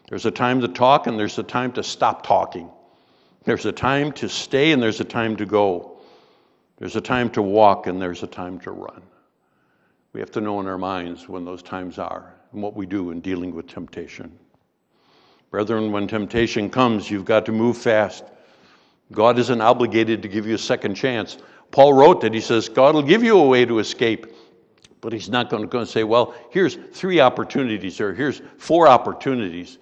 There's 0.09 0.25
a 0.25 0.31
time 0.31 0.61
to 0.61 0.67
talk 0.67 1.07
and 1.07 1.19
there's 1.19 1.37
a 1.39 1.43
time 1.43 1.71
to 1.73 1.83
stop 1.83 2.25
talking. 2.25 2.69
There's 3.43 3.65
a 3.65 3.71
time 3.71 4.11
to 4.13 4.29
stay 4.29 4.71
and 4.71 4.81
there's 4.81 4.99
a 4.99 5.05
time 5.05 5.35
to 5.37 5.45
go. 5.45 5.99
There's 6.77 6.95
a 6.95 7.01
time 7.01 7.29
to 7.31 7.41
walk 7.41 7.87
and 7.87 8.01
there's 8.01 8.23
a 8.23 8.27
time 8.27 8.59
to 8.61 8.71
run. 8.71 9.01
We 10.13 10.19
have 10.19 10.31
to 10.31 10.41
know 10.41 10.59
in 10.59 10.67
our 10.67 10.77
minds 10.77 11.27
when 11.27 11.45
those 11.45 11.61
times 11.61 11.99
are 11.99 12.33
and 12.51 12.61
what 12.61 12.75
we 12.75 12.85
do 12.85 13.11
in 13.11 13.21
dealing 13.21 13.53
with 13.53 13.67
temptation. 13.67 14.31
Brethren, 15.51 15.91
when 15.91 16.07
temptation 16.07 16.69
comes, 16.69 17.09
you've 17.09 17.25
got 17.25 17.45
to 17.45 17.51
move 17.51 17.77
fast. 17.77 18.23
God 19.11 19.37
isn't 19.37 19.61
obligated 19.61 20.21
to 20.23 20.27
give 20.27 20.47
you 20.47 20.55
a 20.55 20.59
second 20.59 20.95
chance. 20.95 21.37
Paul 21.71 21.93
wrote 21.93 22.21
that 22.21 22.33
he 22.33 22.41
says, 22.41 22.69
God 22.69 22.95
will 22.95 23.03
give 23.03 23.23
you 23.23 23.37
a 23.37 23.47
way 23.47 23.65
to 23.65 23.79
escape, 23.79 24.27
but 25.01 25.13
he's 25.13 25.29
not 25.29 25.49
going 25.49 25.61
to 25.61 25.67
go 25.67 25.79
and 25.79 25.87
say, 25.87 26.03
well, 26.03 26.33
here's 26.49 26.75
three 26.93 27.19
opportunities 27.19 28.01
or 28.01 28.13
here's 28.13 28.41
four 28.57 28.87
opportunities. 28.87 29.77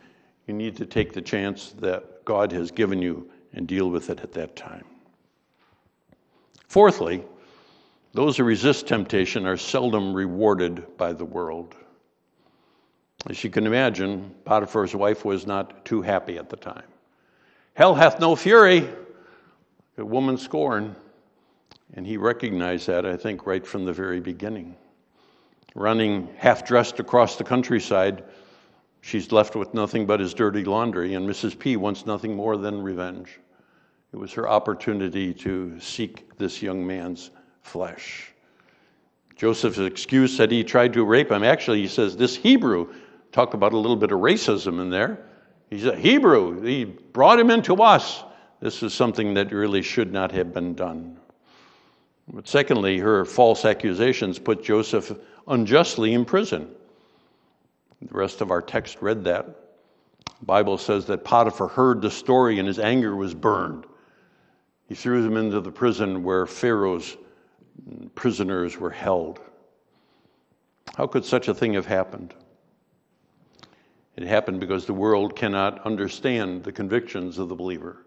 You 0.48 0.54
need 0.54 0.76
to 0.78 0.86
take 0.86 1.14
the 1.14 1.22
chance 1.22 1.74
that 1.80 2.26
God 2.26 2.52
has 2.52 2.72
given 2.72 3.02
you 3.02 3.30
and 3.54 3.68
deal 3.68 3.90
with 3.90 4.10
it 4.10 4.20
at 4.20 4.34
that 4.34 4.56
time. 4.56 4.84
Fourthly, 6.68 7.24
those 8.14 8.38
who 8.38 8.44
resist 8.44 8.88
temptation 8.88 9.46
are 9.46 9.58
seldom 9.58 10.14
rewarded 10.14 10.98
by 10.98 11.14
the 11.14 11.26
world. 11.26 11.76
As 13.30 13.44
you 13.44 13.50
can 13.50 13.66
imagine, 13.66 14.34
Potiphar's 14.44 14.96
wife 14.96 15.24
was 15.24 15.48
not 15.48 15.86
too 15.86 16.02
happy 16.02 16.38
at 16.38 16.50
the 16.50 16.58
time. 16.58 16.84
Hell 17.76 17.96
hath 17.96 18.20
no 18.20 18.36
fury, 18.36 18.90
a 19.98 20.06
woman 20.06 20.38
scorn. 20.38 20.96
And 21.96 22.08
he 22.08 22.18
recognized 22.18 22.88
that, 22.88 23.06
I 23.06 23.18
think, 23.18 23.46
right 23.46 23.66
from 23.66 23.86
the 23.86 23.94
very 23.94 24.20
beginning. 24.20 24.76
Running 25.76 26.30
half 26.38 26.66
dressed 26.66 27.00
across 27.00 27.36
the 27.36 27.44
countryside, 27.44 28.24
she's 29.02 29.32
left 29.32 29.56
with 29.56 29.74
nothing 29.74 30.06
but 30.06 30.20
his 30.20 30.34
dirty 30.34 30.64
laundry, 30.64 31.14
and 31.14 31.28
Mrs. 31.28 31.58
P 31.58 31.78
wants 31.78 32.06
nothing 32.06 32.36
more 32.36 32.58
than 32.58 32.82
revenge. 32.82 33.40
It 34.12 34.18
was 34.18 34.32
her 34.34 34.48
opportunity 34.48 35.34
to 35.36 35.80
seek 35.80 36.38
this 36.38 36.62
young 36.62 36.86
man's 36.86 37.32
flesh. 37.62 38.32
Joseph's 39.36 39.80
excuse 39.80 40.38
that 40.38 40.52
he 40.52 40.64
tried 40.64 40.94
to 40.94 41.04
rape 41.04 41.32
him. 41.32 41.44
Actually, 41.44 41.82
he 41.82 41.88
says 41.88 42.16
this 42.16 42.36
Hebrew, 42.36 42.94
talk 43.32 43.56
about 43.56 43.74
a 43.74 43.78
little 43.78 43.98
bit 43.98 44.12
of 44.12 44.20
racism 44.20 44.80
in 44.80 44.90
there. 44.90 45.26
He's 45.70 45.86
a 45.86 45.96
Hebrew. 45.96 46.62
He 46.62 46.86
brought 46.86 47.40
him 47.40 47.50
into 47.50 47.76
us. 47.82 48.24
This 48.64 48.82
is 48.82 48.94
something 48.94 49.34
that 49.34 49.52
really 49.52 49.82
should 49.82 50.14
not 50.14 50.32
have 50.32 50.54
been 50.54 50.74
done. 50.74 51.18
But 52.32 52.48
secondly, 52.48 52.98
her 52.98 53.26
false 53.26 53.66
accusations 53.66 54.40
put 54.40 54.64
Joseph 54.64 55.12
unjustly 55.50 56.14
in 56.14 56.24
prison. 56.24 56.70
The 58.02 58.18
rest 58.18 58.40
of 58.40 58.52
our 58.52 58.62
text 58.62 59.02
read 59.02 59.26
that. 59.26 59.46
The 60.40 60.46
Bible 60.46 60.78
says 60.78 61.06
that 61.08 61.26
Potiphar 61.26 61.68
heard 61.68 62.02
the 62.02 62.10
story 62.10 62.58
and 62.58 62.66
his 62.66 62.80
anger 62.80 63.18
was 63.18 63.34
burned. 63.34 63.84
He 64.88 64.96
threw 64.96 65.24
them 65.24 65.36
into 65.36 65.60
the 65.60 65.70
prison 65.70 66.24
where 66.24 66.46
Pharaoh's 66.46 67.18
prisoners 68.16 68.80
were 68.80 68.92
held. 68.92 69.42
How 70.96 71.06
could 71.06 71.26
such 71.26 71.50
a 71.50 71.54
thing 71.54 71.74
have 71.74 71.86
happened? 71.86 72.34
It 74.16 74.24
happened 74.24 74.62
because 74.62 74.86
the 74.86 74.94
world 74.94 75.36
cannot 75.36 75.86
understand 75.86 76.64
the 76.64 76.72
convictions 76.72 77.38
of 77.40 77.50
the 77.50 77.56
believer. 77.56 78.06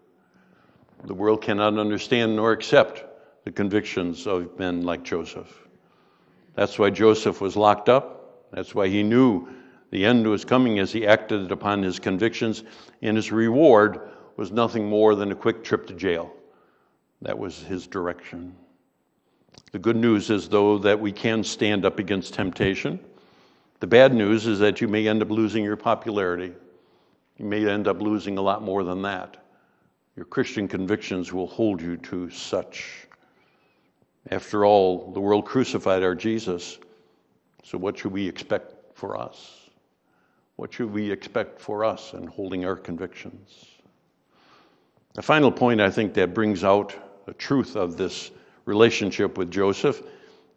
The 1.03 1.13
world 1.13 1.41
cannot 1.41 1.77
understand 1.77 2.35
nor 2.35 2.51
accept 2.51 3.05
the 3.43 3.51
convictions 3.51 4.27
of 4.27 4.57
men 4.59 4.83
like 4.83 5.03
Joseph. 5.03 5.67
That's 6.55 6.79
why 6.79 6.89
Joseph 6.89 7.39
was 7.39 7.55
locked 7.55 7.87
up. 7.87 8.49
That's 8.51 8.73
why 8.73 8.87
he 8.87 9.03
knew 9.03 9.47
the 9.91 10.05
end 10.05 10.27
was 10.27 10.43
coming 10.43 10.79
as 10.79 10.91
he 10.91 11.07
acted 11.07 11.51
upon 11.51 11.83
his 11.83 11.99
convictions, 11.99 12.63
and 13.01 13.15
his 13.15 13.31
reward 13.31 13.99
was 14.35 14.51
nothing 14.51 14.89
more 14.89 15.15
than 15.15 15.31
a 15.31 15.35
quick 15.35 15.63
trip 15.63 15.87
to 15.87 15.93
jail. 15.93 16.33
That 17.21 17.37
was 17.37 17.61
his 17.63 17.87
direction. 17.87 18.55
The 19.71 19.79
good 19.79 19.95
news 19.95 20.29
is, 20.29 20.49
though, 20.49 20.77
that 20.79 20.99
we 20.99 21.11
can 21.11 21.43
stand 21.43 21.85
up 21.85 21.99
against 21.99 22.33
temptation. 22.33 22.99
The 23.79 23.87
bad 23.87 24.13
news 24.13 24.47
is 24.47 24.59
that 24.59 24.81
you 24.81 24.87
may 24.87 25.07
end 25.07 25.21
up 25.21 25.29
losing 25.29 25.63
your 25.63 25.77
popularity. 25.77 26.53
You 27.37 27.45
may 27.45 27.67
end 27.67 27.87
up 27.87 28.01
losing 28.01 28.37
a 28.37 28.41
lot 28.41 28.61
more 28.61 28.83
than 28.83 29.03
that. 29.03 29.37
Your 30.17 30.25
Christian 30.25 30.67
convictions 30.67 31.31
will 31.31 31.45
hold 31.45 31.79
you 31.79 31.95
to 31.97 32.31
such. 32.31 33.07
After 34.31 34.65
all, 34.65 35.11
the 35.11 35.21
world 35.21 35.45
crucified 35.45 36.01
our 36.01 36.15
Jesus. 36.15 36.79
So, 37.63 37.77
what 37.77 37.99
should 37.99 38.11
we 38.11 38.27
expect 38.27 38.97
for 38.97 39.15
us? 39.15 39.69
What 40.55 40.73
should 40.73 40.91
we 40.91 41.11
expect 41.11 41.61
for 41.61 41.85
us 41.85 42.13
in 42.13 42.25
holding 42.25 42.65
our 42.65 42.75
convictions? 42.75 43.63
The 45.13 45.21
final 45.21 45.51
point 45.51 45.79
I 45.79 45.91
think 45.91 46.15
that 46.15 46.33
brings 46.33 46.63
out 46.63 46.95
the 47.27 47.33
truth 47.33 47.75
of 47.75 47.95
this 47.95 48.31
relationship 48.65 49.37
with 49.37 49.51
Joseph 49.51 50.01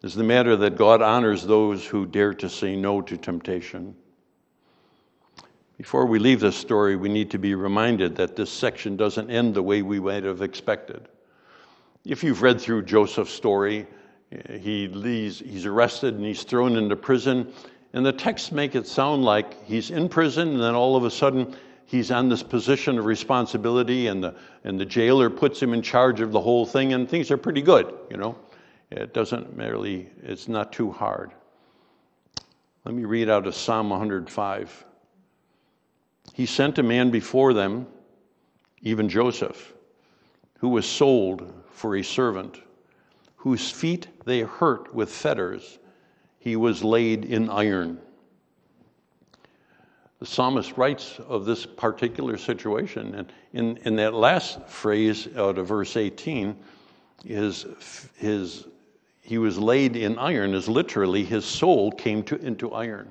is 0.01 0.15
the 0.15 0.23
matter 0.23 0.55
that 0.55 0.75
God 0.75 1.03
honors 1.03 1.45
those 1.45 1.85
who 1.85 2.07
dare 2.07 2.33
to 2.33 2.49
say 2.49 2.75
no 2.75 2.99
to 3.03 3.15
temptation. 3.15 3.95
Before 5.81 6.05
we 6.05 6.19
leave 6.19 6.39
this 6.39 6.55
story, 6.55 6.95
we 6.95 7.09
need 7.09 7.31
to 7.31 7.39
be 7.39 7.55
reminded 7.55 8.15
that 8.17 8.35
this 8.35 8.51
section 8.51 8.95
doesn't 8.95 9.31
end 9.31 9.55
the 9.55 9.63
way 9.63 9.81
we 9.81 9.99
might 9.99 10.23
have 10.23 10.43
expected. 10.43 11.09
If 12.05 12.23
you've 12.23 12.43
read 12.43 12.61
through 12.61 12.83
Joseph's 12.83 13.33
story, 13.33 13.87
he 14.59 14.87
leaves, 14.89 15.39
he's 15.39 15.65
arrested 15.65 16.13
and 16.13 16.23
he's 16.23 16.43
thrown 16.43 16.75
into 16.75 16.95
prison. 16.95 17.51
And 17.93 18.05
the 18.05 18.13
texts 18.13 18.51
make 18.51 18.75
it 18.75 18.85
sound 18.85 19.25
like 19.25 19.65
he's 19.65 19.89
in 19.89 20.07
prison, 20.07 20.49
and 20.49 20.61
then 20.61 20.75
all 20.75 20.95
of 20.95 21.03
a 21.03 21.09
sudden 21.09 21.55
he's 21.87 22.11
on 22.11 22.29
this 22.29 22.43
position 22.43 22.99
of 22.99 23.05
responsibility 23.05 24.05
and 24.05 24.23
the, 24.23 24.35
and 24.63 24.79
the 24.79 24.85
jailer 24.85 25.31
puts 25.31 25.59
him 25.59 25.73
in 25.73 25.81
charge 25.81 26.21
of 26.21 26.31
the 26.31 26.41
whole 26.41 26.63
thing 26.63 26.93
and 26.93 27.09
things 27.09 27.31
are 27.31 27.37
pretty 27.37 27.63
good, 27.63 27.91
you 28.11 28.17
know. 28.17 28.37
It 28.91 29.15
doesn't 29.15 29.57
merely, 29.57 30.11
it's 30.21 30.47
not 30.47 30.71
too 30.71 30.91
hard. 30.91 31.31
Let 32.85 32.93
me 32.93 33.03
read 33.03 33.31
out 33.31 33.47
of 33.47 33.55
Psalm 33.55 33.89
105. 33.89 34.85
He 36.33 36.45
sent 36.45 36.77
a 36.77 36.83
man 36.83 37.11
before 37.11 37.53
them, 37.53 37.87
even 38.81 39.09
Joseph, 39.09 39.73
who 40.59 40.69
was 40.69 40.85
sold 40.85 41.53
for 41.71 41.95
a 41.95 42.03
servant, 42.03 42.61
whose 43.35 43.69
feet 43.69 44.07
they 44.25 44.41
hurt 44.41 44.93
with 44.93 45.11
fetters. 45.11 45.79
He 46.39 46.55
was 46.55 46.83
laid 46.83 47.25
in 47.25 47.49
iron 47.49 47.99
the 50.21 50.27
psalmist 50.27 50.77
writes 50.77 51.19
of 51.27 51.45
this 51.45 51.65
particular 51.65 52.37
situation. 52.37 53.15
And 53.15 53.33
in, 53.53 53.77
in 53.85 53.95
that 53.95 54.13
last 54.13 54.61
phrase 54.67 55.27
out 55.35 55.57
of 55.57 55.67
verse 55.67 55.97
18, 55.97 56.55
his, 57.25 57.65
his, 58.17 58.67
he 59.21 59.39
was 59.39 59.57
laid 59.57 59.95
in 59.95 60.19
iron 60.19 60.53
is 60.53 60.69
literally 60.69 61.25
his 61.25 61.43
soul 61.43 61.91
came 61.91 62.21
to, 62.25 62.35
into 62.35 62.71
iron. 62.71 63.07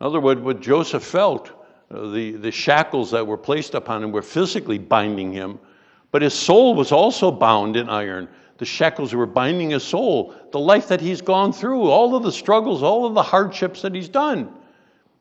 In 0.00 0.06
other 0.06 0.18
words, 0.18 0.40
what 0.40 0.60
Joseph 0.60 1.04
felt, 1.04 1.50
the, 1.90 2.32
the 2.32 2.50
shackles 2.50 3.10
that 3.12 3.26
were 3.26 3.36
placed 3.36 3.74
upon 3.74 4.02
him 4.02 4.12
were 4.12 4.22
physically 4.22 4.78
binding 4.78 5.32
him, 5.32 5.58
but 6.10 6.22
his 6.22 6.34
soul 6.34 6.74
was 6.74 6.92
also 6.92 7.30
bound 7.30 7.76
in 7.76 7.88
iron. 7.88 8.28
The 8.58 8.64
shackles 8.64 9.14
were 9.14 9.26
binding 9.26 9.70
his 9.70 9.84
soul, 9.84 10.34
the 10.50 10.58
life 10.58 10.88
that 10.88 11.00
he's 11.00 11.20
gone 11.20 11.52
through, 11.52 11.82
all 11.82 12.16
of 12.16 12.22
the 12.22 12.32
struggles, 12.32 12.82
all 12.82 13.04
of 13.04 13.14
the 13.14 13.22
hardships 13.22 13.82
that 13.82 13.94
he's 13.94 14.08
done. 14.08 14.52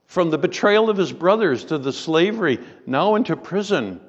From 0.08 0.30
the 0.30 0.38
betrayal 0.38 0.90
of 0.90 0.98
his 0.98 1.12
brothers 1.12 1.66
to 1.66 1.78
the 1.78 1.92
slavery, 1.92 2.60
now 2.86 3.16
into 3.16 3.36
prison. 3.36 4.00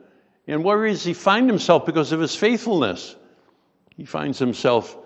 And 0.46 0.62
where 0.62 0.86
does 0.86 1.02
he 1.02 1.12
find 1.12 1.48
himself 1.48 1.86
because 1.86 2.12
of 2.12 2.20
his 2.20 2.36
faithfulness? 2.36 3.16
He 3.96 4.04
finds 4.04 4.38
himself 4.38 4.96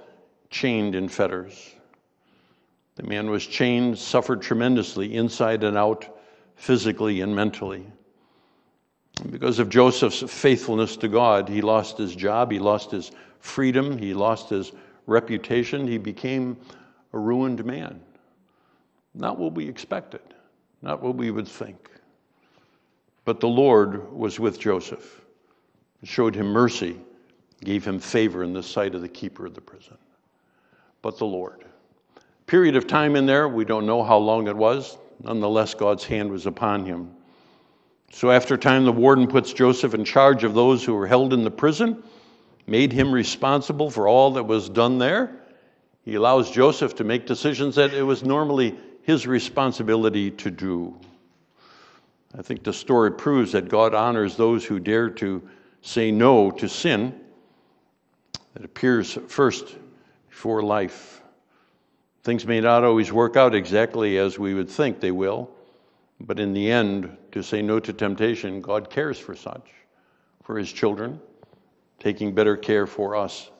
chained 0.50 0.94
in 0.94 1.08
fetters. 1.08 1.74
The 2.96 3.04
man 3.04 3.30
was 3.30 3.46
chained, 3.46 3.98
suffered 3.98 4.42
tremendously, 4.42 5.14
inside 5.14 5.64
and 5.64 5.78
out, 5.78 6.19
physically 6.60 7.20
and 7.20 7.34
mentally. 7.34 7.84
Because 9.30 9.58
of 9.58 9.68
Joseph's 9.68 10.22
faithfulness 10.32 10.96
to 10.98 11.08
God, 11.08 11.48
he 11.48 11.60
lost 11.60 11.98
his 11.98 12.14
job, 12.14 12.50
he 12.50 12.58
lost 12.58 12.90
his 12.90 13.10
freedom, 13.40 13.98
he 13.98 14.14
lost 14.14 14.48
his 14.48 14.72
reputation, 15.06 15.86
he 15.86 15.98
became 15.98 16.56
a 17.12 17.18
ruined 17.18 17.64
man. 17.64 18.00
Not 19.14 19.38
what 19.38 19.54
we 19.54 19.68
expected 19.68 20.22
not 20.82 21.02
what 21.02 21.16
we 21.16 21.30
would 21.30 21.48
think. 21.48 21.90
But 23.24 23.40
the 23.40 23.48
Lord 23.48 24.10
was 24.12 24.40
with 24.40 24.58
Joseph, 24.58 25.20
showed 26.04 26.34
him 26.34 26.46
mercy, 26.46 26.96
gave 27.62 27.84
him 27.84 27.98
favor 27.98 28.42
in 28.42 28.52
the 28.52 28.62
sight 28.62 28.94
of 28.94 29.02
the 29.02 29.08
keeper 29.08 29.46
of 29.46 29.54
the 29.54 29.60
prison. 29.60 29.98
But 31.02 31.18
the 31.18 31.26
Lord. 31.26 31.64
Period 32.46 32.76
of 32.76 32.86
time 32.86 33.16
in 33.16 33.26
there, 33.26 33.48
we 33.48 33.64
don't 33.64 33.86
know 33.86 34.02
how 34.02 34.16
long 34.16 34.48
it 34.48 34.56
was. 34.56 34.96
Nonetheless, 35.22 35.74
God's 35.74 36.04
hand 36.04 36.30
was 36.30 36.46
upon 36.46 36.86
him. 36.86 37.10
So 38.12 38.30
after 38.30 38.54
a 38.54 38.58
time, 38.58 38.84
the 38.84 38.92
warden 38.92 39.26
puts 39.26 39.52
Joseph 39.52 39.94
in 39.94 40.04
charge 40.04 40.44
of 40.44 40.54
those 40.54 40.84
who 40.84 40.94
were 40.94 41.06
held 41.06 41.32
in 41.32 41.44
the 41.44 41.50
prison, 41.50 42.02
made 42.66 42.92
him 42.92 43.12
responsible 43.12 43.90
for 43.90 44.08
all 44.08 44.32
that 44.32 44.44
was 44.44 44.68
done 44.68 44.98
there. 44.98 45.36
He 46.04 46.14
allows 46.14 46.50
Joseph 46.50 46.94
to 46.96 47.04
make 47.04 47.26
decisions 47.26 47.76
that 47.76 47.92
it 47.92 48.02
was 48.02 48.24
normally 48.24 48.76
his 49.02 49.26
responsibility 49.26 50.30
to 50.32 50.50
do. 50.50 50.98
I 52.36 52.42
think 52.42 52.62
the 52.62 52.72
story 52.72 53.12
proves 53.12 53.52
that 53.52 53.68
God 53.68 53.94
honors 53.94 54.36
those 54.36 54.64
who 54.64 54.78
dare 54.78 55.10
to 55.10 55.42
say 55.82 56.10
no 56.10 56.50
to 56.52 56.68
sin 56.68 57.18
that 58.54 58.64
appears 58.64 59.18
first 59.28 59.76
before 60.28 60.62
life. 60.62 61.19
Things 62.22 62.46
may 62.46 62.60
not 62.60 62.84
always 62.84 63.12
work 63.12 63.36
out 63.36 63.54
exactly 63.54 64.18
as 64.18 64.38
we 64.38 64.52
would 64.52 64.68
think 64.68 65.00
they 65.00 65.10
will, 65.10 65.50
but 66.20 66.38
in 66.38 66.52
the 66.52 66.70
end, 66.70 67.16
to 67.32 67.42
say 67.42 67.62
no 67.62 67.80
to 67.80 67.92
temptation, 67.94 68.60
God 68.60 68.90
cares 68.90 69.18
for 69.18 69.34
such, 69.34 69.70
for 70.42 70.58
His 70.58 70.70
children, 70.70 71.18
taking 71.98 72.34
better 72.34 72.56
care 72.56 72.86
for 72.86 73.16
us 73.16 73.50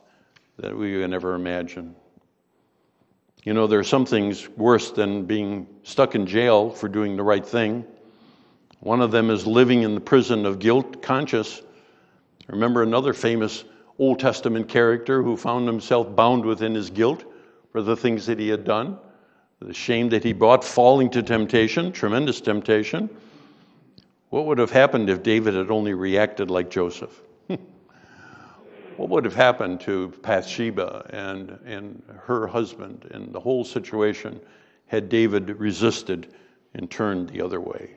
than 0.59 0.79
we 0.79 1.01
can 1.01 1.15
ever 1.15 1.35
imagine. 1.35 1.97
You 3.45 3.55
know, 3.55 3.67
there 3.67 3.79
are 3.79 3.85
some 3.85 4.05
things 4.05 4.47
worse 4.51 4.91
than 4.91 5.25
being 5.25 5.67
stuck 5.83 6.15
in 6.15 6.27
jail 6.27 6.69
for 6.69 6.89
doing 6.89 7.17
the 7.17 7.23
right 7.23 7.47
thing. 7.47 7.87
One 8.81 9.01
of 9.01 9.11
them 9.11 9.31
is 9.31 9.47
living 9.47 9.83
in 9.83 9.95
the 9.95 10.01
prison 10.01 10.45
of 10.45 10.59
guilt 10.59 11.01
conscious. 11.01 11.63
Remember 12.49 12.83
another 12.83 13.15
famous 13.15 13.65
Old 13.99 14.19
Testament 14.19 14.69
character 14.69 15.23
who 15.23 15.39
found 15.39 15.67
himself 15.67 16.15
bound 16.15 16.45
within 16.45 16.75
his 16.75 16.91
guilt 16.91 17.25
for 17.73 17.83
the 17.83 17.97
things 17.97 18.27
that 18.27 18.39
he 18.39 18.49
had 18.49 18.65
done, 18.65 18.99
the 19.61 19.75
shame 19.75 20.09
that 20.09 20.25
he 20.25 20.33
brought, 20.33 20.65
falling 20.65 21.11
to 21.11 21.23
temptation, 21.23 21.93
tremendous 21.93 22.41
temptation. 22.41 23.09
What 24.31 24.47
would 24.47 24.59
have 24.59 24.71
happened 24.71 25.11
if 25.11 25.23
David 25.23 25.55
had 25.55 25.71
only 25.71 25.95
reacted 25.95 26.51
like 26.51 26.71
Joseph? 26.71 27.21
what 28.97 29.09
would 29.09 29.25
have 29.25 29.35
happened 29.35 29.81
to 29.83 30.09
Bathsheba 30.23 31.07
and, 31.11 31.59
and 31.65 32.03
her 32.25 32.47
husband 32.47 33.09
and 33.11 33.33
the 33.33 33.41
whole 33.41 33.65
situation 33.65 34.41
had 34.87 35.09
David 35.09 35.51
resisted 35.59 36.33
and 36.75 36.91
turned 36.91 37.29
the 37.29 37.43
other 37.43 37.61
way? 37.61 37.91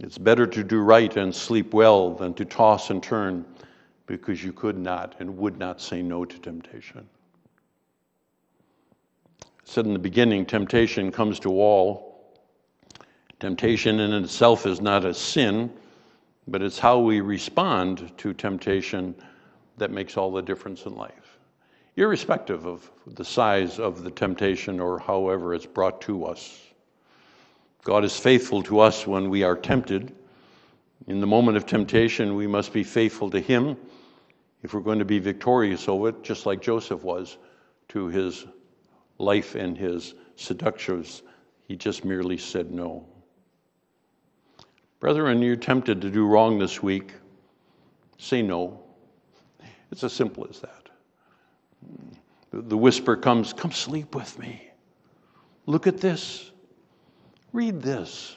It's 0.00 0.18
better 0.18 0.46
to 0.46 0.64
do 0.64 0.80
right 0.80 1.14
and 1.16 1.34
sleep 1.34 1.74
well 1.74 2.14
than 2.14 2.32
to 2.34 2.44
toss 2.44 2.90
and 2.90 3.02
turn 3.02 3.44
because 4.06 4.42
you 4.42 4.52
could 4.52 4.78
not 4.78 5.14
and 5.20 5.36
would 5.36 5.58
not 5.58 5.80
say 5.80 6.00
no 6.02 6.24
to 6.24 6.38
temptation. 6.38 7.06
Said 9.70 9.86
in 9.86 9.92
the 9.92 10.00
beginning, 10.00 10.46
temptation 10.46 11.12
comes 11.12 11.38
to 11.38 11.50
all. 11.50 12.34
Temptation 13.38 14.00
in 14.00 14.12
itself 14.24 14.66
is 14.66 14.80
not 14.80 15.04
a 15.04 15.14
sin, 15.14 15.72
but 16.48 16.60
it's 16.60 16.80
how 16.80 16.98
we 16.98 17.20
respond 17.20 18.10
to 18.18 18.34
temptation 18.34 19.14
that 19.76 19.92
makes 19.92 20.16
all 20.16 20.32
the 20.32 20.42
difference 20.42 20.86
in 20.86 20.96
life, 20.96 21.38
irrespective 21.94 22.66
of 22.66 22.90
the 23.06 23.24
size 23.24 23.78
of 23.78 24.02
the 24.02 24.10
temptation 24.10 24.80
or 24.80 24.98
however 24.98 25.54
it's 25.54 25.66
brought 25.66 26.00
to 26.00 26.24
us. 26.24 26.58
God 27.84 28.04
is 28.04 28.18
faithful 28.18 28.64
to 28.64 28.80
us 28.80 29.06
when 29.06 29.30
we 29.30 29.44
are 29.44 29.54
tempted. 29.54 30.12
In 31.06 31.20
the 31.20 31.28
moment 31.28 31.56
of 31.56 31.64
temptation, 31.64 32.34
we 32.34 32.48
must 32.48 32.72
be 32.72 32.82
faithful 32.82 33.30
to 33.30 33.38
Him 33.38 33.76
if 34.64 34.74
we're 34.74 34.80
going 34.80 34.98
to 34.98 35.04
be 35.04 35.20
victorious 35.20 35.88
over 35.88 36.08
it, 36.08 36.24
just 36.24 36.44
like 36.44 36.60
Joseph 36.60 37.04
was 37.04 37.38
to 37.90 38.08
his 38.08 38.46
life 39.20 39.54
and 39.54 39.76
his 39.76 40.14
seductions, 40.36 41.22
he 41.68 41.76
just 41.76 42.04
merely 42.04 42.38
said 42.38 42.70
no. 42.70 43.06
Brethren, 44.98 45.40
you're 45.40 45.56
tempted 45.56 46.00
to 46.00 46.10
do 46.10 46.26
wrong 46.26 46.58
this 46.58 46.82
week, 46.82 47.12
say 48.18 48.42
no. 48.42 48.80
It's 49.92 50.04
as 50.04 50.12
simple 50.12 50.46
as 50.48 50.60
that. 50.60 50.88
The 52.52 52.76
whisper 52.76 53.16
comes, 53.16 53.52
Come 53.52 53.72
sleep 53.72 54.14
with 54.14 54.38
me. 54.38 54.68
Look 55.66 55.86
at 55.86 55.98
this. 55.98 56.50
Read 57.52 57.80
this. 57.80 58.36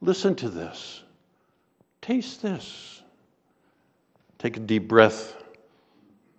Listen 0.00 0.34
to 0.36 0.48
this. 0.48 1.02
Taste 2.02 2.42
this. 2.42 3.02
Take 4.38 4.56
a 4.58 4.60
deep 4.60 4.88
breath, 4.88 5.42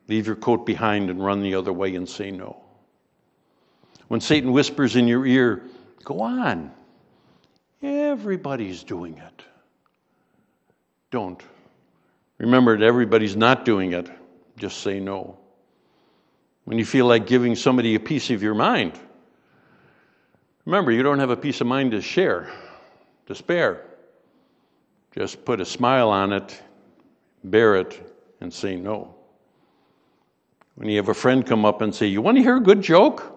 leave 0.07 0.27
your 0.27 0.35
coat 0.35 0.65
behind, 0.65 1.09
and 1.09 1.23
run 1.23 1.41
the 1.41 1.55
other 1.55 1.73
way 1.73 1.95
and 1.95 2.07
say 2.07 2.29
no. 2.29 2.64
When 4.07 4.21
Satan 4.21 4.51
whispers 4.51 4.95
in 4.95 5.07
your 5.07 5.25
ear, 5.25 5.63
go 6.03 6.21
on, 6.21 6.71
everybody's 7.81 8.83
doing 8.83 9.17
it. 9.17 9.43
Don't. 11.11 11.41
Remember 12.37 12.77
that 12.77 12.85
everybody's 12.85 13.35
not 13.35 13.65
doing 13.65 13.93
it. 13.93 14.09
Just 14.57 14.81
say 14.81 14.99
no. 14.99 15.37
When 16.65 16.77
you 16.77 16.85
feel 16.85 17.05
like 17.05 17.27
giving 17.27 17.55
somebody 17.55 17.95
a 17.95 17.99
piece 17.99 18.29
of 18.29 18.41
your 18.43 18.55
mind, 18.55 18.93
remember, 20.65 20.91
you 20.91 21.03
don't 21.03 21.19
have 21.19 21.29
a 21.29 21.37
piece 21.37 21.61
of 21.61 21.67
mind 21.67 21.91
to 21.91 22.01
share, 22.01 22.51
to 23.27 23.35
spare. 23.35 23.85
Just 25.13 25.45
put 25.45 25.61
a 25.61 25.65
smile 25.65 26.09
on 26.09 26.33
it 26.33 26.61
bear 27.49 27.75
it, 27.75 28.15
and 28.41 28.53
say 28.53 28.75
no. 28.75 29.15
When 30.75 30.89
you 30.89 30.97
have 30.97 31.09
a 31.09 31.13
friend 31.13 31.45
come 31.45 31.65
up 31.65 31.81
and 31.81 31.93
say, 31.93 32.07
You 32.07 32.21
want 32.21 32.37
to 32.37 32.43
hear 32.43 32.57
a 32.57 32.61
good 32.61 32.81
joke? 32.81 33.31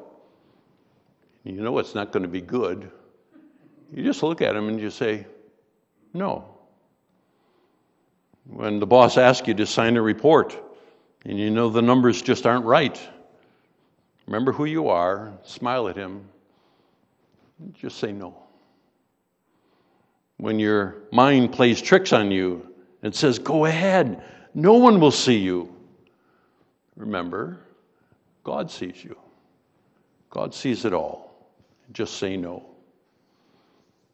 You 1.49 1.63
know 1.63 1.79
it's 1.79 1.95
not 1.95 2.13
going 2.13 2.25
to 2.25 2.29
be 2.29 2.43
good. 2.43 2.91
You 3.91 4.05
just 4.05 4.23
look 4.23 4.43
at 4.43 4.55
him 4.55 4.69
and 4.69 4.79
you 4.79 4.91
say, 4.91 5.27
No. 6.13 6.45
When 8.45 8.79
the 8.79 8.87
boss 8.87 9.17
asks 9.17 9.49
you 9.49 9.55
to 9.55 9.67
sign 9.67 9.97
a 9.97 10.03
report 10.03 10.59
and 11.25 11.39
you 11.39 11.51
know 11.51 11.71
the 11.71 11.81
numbers 11.81 12.21
just 12.21 12.47
aren't 12.47 12.67
right, 12.67 13.01
remember 14.27 14.53
who 14.53 14.67
you 14.67 14.89
are, 14.89 15.33
smile 15.43 15.89
at 15.89 15.97
him, 15.97 16.27
just 17.73 17.99
say 17.99 18.13
no. 18.13 18.35
When 20.37 20.59
your 20.59 20.97
mind 21.13 21.53
plays 21.53 21.81
tricks 21.81 22.13
on 22.13 22.31
you 22.31 22.75
and 23.03 23.15
says, 23.15 23.39
Go 23.39 23.65
ahead, 23.65 24.23
no 24.55 24.75
one 24.75 25.01
will 25.01 25.11
see 25.11 25.39
you. 25.39 25.75
Remember, 26.95 27.59
God 28.45 28.71
sees 28.71 29.03
you. 29.03 29.17
God 30.29 30.55
sees 30.55 30.85
it 30.85 30.93
all. 30.93 31.28
Just 31.93 32.19
say 32.19 32.37
no. 32.37 32.65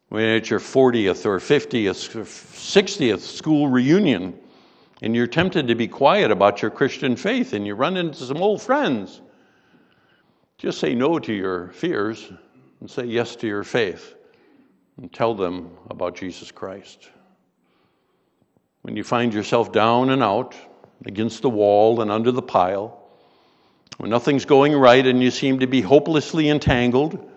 When 0.09 0.23
it's 0.23 0.49
your 0.49 0.59
40th 0.59 1.25
or 1.25 1.39
50th 1.39 2.15
or 2.15 2.23
60th 2.23 3.19
school 3.19 3.67
reunion, 3.67 4.39
and 5.01 5.15
you're 5.15 5.27
tempted 5.27 5.67
to 5.67 5.75
be 5.75 5.87
quiet 5.87 6.31
about 6.31 6.61
your 6.61 6.71
Christian 6.71 7.15
faith, 7.15 7.53
and 7.53 7.65
you 7.67 7.75
run 7.75 7.97
into 7.97 8.23
some 8.23 8.37
old 8.37 8.61
friends, 8.61 9.21
just 10.57 10.79
say 10.79 10.95
no 10.95 11.19
to 11.19 11.33
your 11.33 11.69
fears 11.69 12.31
and 12.79 12.89
say 12.89 13.05
yes 13.05 13.35
to 13.37 13.47
your 13.47 13.63
faith, 13.63 14.15
and 14.97 15.11
tell 15.11 15.33
them 15.33 15.71
about 15.89 16.15
Jesus 16.15 16.51
Christ 16.51 17.09
when 18.85 18.95
you 18.95 19.03
find 19.03 19.33
yourself 19.33 19.71
down 19.71 20.11
and 20.11 20.21
out 20.21 20.53
against 21.07 21.41
the 21.41 21.49
wall 21.49 22.01
and 22.01 22.11
under 22.11 22.31
the 22.31 22.43
pile, 22.43 23.01
when 23.97 24.11
nothing's 24.11 24.45
going 24.45 24.75
right 24.75 25.07
and 25.07 25.23
you 25.23 25.31
seem 25.31 25.57
to 25.57 25.65
be 25.65 25.81
hopelessly 25.81 26.49
entangled, 26.49 27.27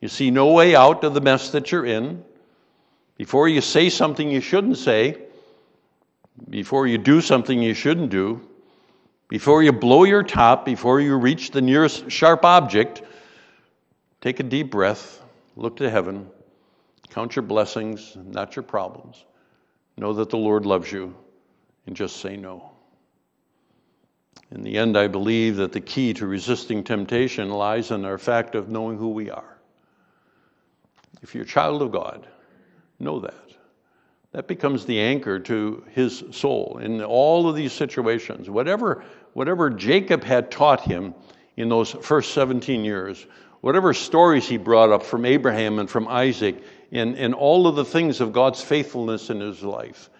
you 0.00 0.08
see 0.08 0.30
no 0.30 0.52
way 0.52 0.74
out 0.74 1.04
of 1.04 1.14
the 1.14 1.20
mess 1.20 1.50
that 1.50 1.72
you're 1.72 1.86
in, 1.86 2.24
before 3.16 3.48
you 3.48 3.60
say 3.60 3.88
something 3.88 4.30
you 4.30 4.40
shouldn't 4.40 4.76
say, 4.76 5.18
before 6.50 6.86
you 6.86 6.98
do 6.98 7.20
something 7.20 7.62
you 7.62 7.74
shouldn't 7.74 8.10
do, 8.10 8.46
before 9.28 9.62
you 9.62 9.72
blow 9.72 10.04
your 10.04 10.22
top, 10.22 10.64
before 10.64 11.00
you 11.00 11.16
reach 11.16 11.50
the 11.50 11.62
nearest 11.62 12.10
sharp 12.10 12.44
object, 12.44 13.02
take 14.20 14.38
a 14.38 14.42
deep 14.42 14.70
breath, 14.70 15.22
look 15.56 15.76
to 15.76 15.90
heaven, 15.90 16.28
count 17.10 17.34
your 17.34 17.42
blessings, 17.42 18.16
not 18.16 18.54
your 18.54 18.62
problems. 18.62 19.24
Know 19.96 20.12
that 20.12 20.28
the 20.28 20.36
Lord 20.36 20.66
loves 20.66 20.92
you 20.92 21.16
and 21.86 21.96
just 21.96 22.16
say 22.16 22.36
no. 22.36 22.70
In 24.50 24.62
the 24.62 24.76
end, 24.76 24.96
I 24.96 25.08
believe 25.08 25.56
that 25.56 25.72
the 25.72 25.80
key 25.80 26.12
to 26.14 26.26
resisting 26.26 26.84
temptation 26.84 27.48
lies 27.48 27.90
in 27.90 28.04
our 28.04 28.18
fact 28.18 28.54
of 28.54 28.68
knowing 28.68 28.98
who 28.98 29.08
we 29.08 29.30
are. 29.30 29.55
If 31.22 31.34
you're 31.34 31.44
a 31.44 31.46
child 31.46 31.82
of 31.82 31.92
God, 31.92 32.26
know 32.98 33.20
that. 33.20 33.34
That 34.32 34.48
becomes 34.48 34.84
the 34.84 35.00
anchor 35.00 35.38
to 35.40 35.84
his 35.92 36.22
soul 36.30 36.78
in 36.82 37.02
all 37.02 37.48
of 37.48 37.56
these 37.56 37.72
situations. 37.72 38.50
Whatever, 38.50 39.04
whatever 39.32 39.70
Jacob 39.70 40.22
had 40.22 40.50
taught 40.50 40.82
him 40.82 41.14
in 41.56 41.68
those 41.68 41.92
first 41.92 42.34
17 42.34 42.84
years, 42.84 43.26
whatever 43.62 43.94
stories 43.94 44.46
he 44.46 44.58
brought 44.58 44.90
up 44.90 45.02
from 45.02 45.24
Abraham 45.24 45.78
and 45.78 45.88
from 45.88 46.06
Isaac, 46.06 46.62
and, 46.92 47.16
and 47.16 47.34
all 47.34 47.66
of 47.66 47.76
the 47.76 47.84
things 47.84 48.20
of 48.20 48.32
God's 48.32 48.62
faithfulness 48.62 49.30
in 49.30 49.40
his 49.40 49.62
life. 49.62 50.10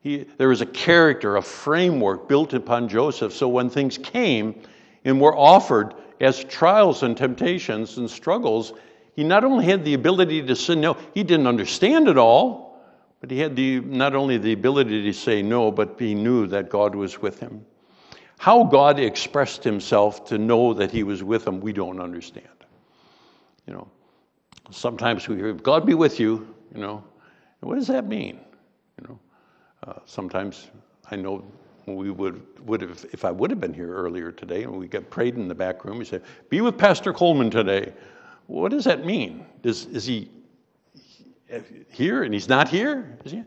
He, 0.00 0.24
there 0.38 0.48
was 0.48 0.60
a 0.60 0.66
character, 0.66 1.36
a 1.36 1.42
framework 1.42 2.28
built 2.28 2.54
upon 2.54 2.88
Joseph. 2.88 3.32
So 3.32 3.48
when 3.48 3.68
things 3.68 3.98
came 3.98 4.62
and 5.04 5.20
were 5.20 5.36
offered 5.36 5.94
as 6.20 6.42
trials 6.44 7.02
and 7.02 7.16
temptations 7.16 7.98
and 7.98 8.10
struggles, 8.10 8.72
he 9.18 9.24
not 9.24 9.42
only 9.42 9.64
had 9.64 9.84
the 9.84 9.94
ability 9.94 10.42
to 10.42 10.54
say 10.54 10.76
no, 10.76 10.96
he 11.12 11.24
didn't 11.24 11.48
understand 11.48 12.06
it 12.06 12.16
all, 12.16 12.78
But 13.20 13.30
he 13.30 13.38
had 13.38 13.56
the, 13.56 13.80
not 13.80 14.14
only 14.14 14.38
the 14.38 14.52
ability 14.52 15.02
to 15.02 15.12
say 15.12 15.42
no, 15.42 15.70
but 15.70 15.96
he 15.98 16.14
knew 16.14 16.46
that 16.46 16.70
God 16.70 16.94
was 16.94 17.20
with 17.20 17.40
him. 17.40 17.64
How 18.38 18.62
God 18.62 19.00
expressed 19.00 19.64
himself 19.64 20.24
to 20.26 20.38
know 20.38 20.72
that 20.74 20.92
he 20.92 21.02
was 21.02 21.24
with 21.24 21.46
him, 21.46 21.60
we 21.60 21.72
don't 21.72 22.00
understand. 22.00 22.46
You 23.66 23.72
know, 23.72 23.88
sometimes 24.70 25.26
we 25.26 25.36
hear, 25.36 25.52
God 25.52 25.84
be 25.84 25.94
with 25.94 26.20
you, 26.20 26.54
you 26.72 26.80
know. 26.80 27.02
What 27.60 27.74
does 27.74 27.88
that 27.88 28.06
mean? 28.06 28.38
You 29.00 29.08
know, 29.08 29.18
uh, 29.84 29.98
sometimes 30.06 30.68
I 31.10 31.16
know 31.16 31.44
we 31.86 32.12
would, 32.12 32.40
would 32.60 32.82
have, 32.82 33.04
if 33.12 33.24
I 33.24 33.32
would 33.32 33.50
have 33.50 33.58
been 33.58 33.74
here 33.74 33.92
earlier 33.92 34.30
today 34.30 34.62
and 34.62 34.78
we 34.78 34.86
got 34.86 35.10
prayed 35.10 35.34
in 35.34 35.48
the 35.48 35.54
back 35.56 35.84
room, 35.84 35.98
we 35.98 36.04
said, 36.04 36.22
be 36.50 36.60
with 36.60 36.78
Pastor 36.78 37.12
Coleman 37.12 37.50
today. 37.50 37.92
What 38.48 38.70
does 38.70 38.84
that 38.84 39.04
mean? 39.04 39.44
Is, 39.62 39.84
is 39.86 40.06
he 40.06 40.30
here 41.90 42.22
and 42.22 42.32
he's 42.32 42.48
not 42.48 42.68
here? 42.68 43.18
He? 43.24 43.44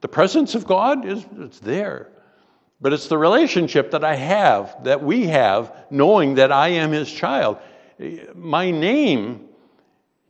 The 0.00 0.08
presence 0.08 0.54
of 0.54 0.64
God 0.64 1.04
is 1.04 1.26
it's 1.38 1.58
there. 1.58 2.12
But 2.80 2.92
it's 2.92 3.08
the 3.08 3.18
relationship 3.18 3.90
that 3.90 4.04
I 4.04 4.14
have, 4.14 4.84
that 4.84 5.02
we 5.02 5.26
have, 5.26 5.74
knowing 5.90 6.36
that 6.36 6.52
I 6.52 6.68
am 6.68 6.92
his 6.92 7.10
child. 7.10 7.58
My 8.34 8.70
name 8.70 9.48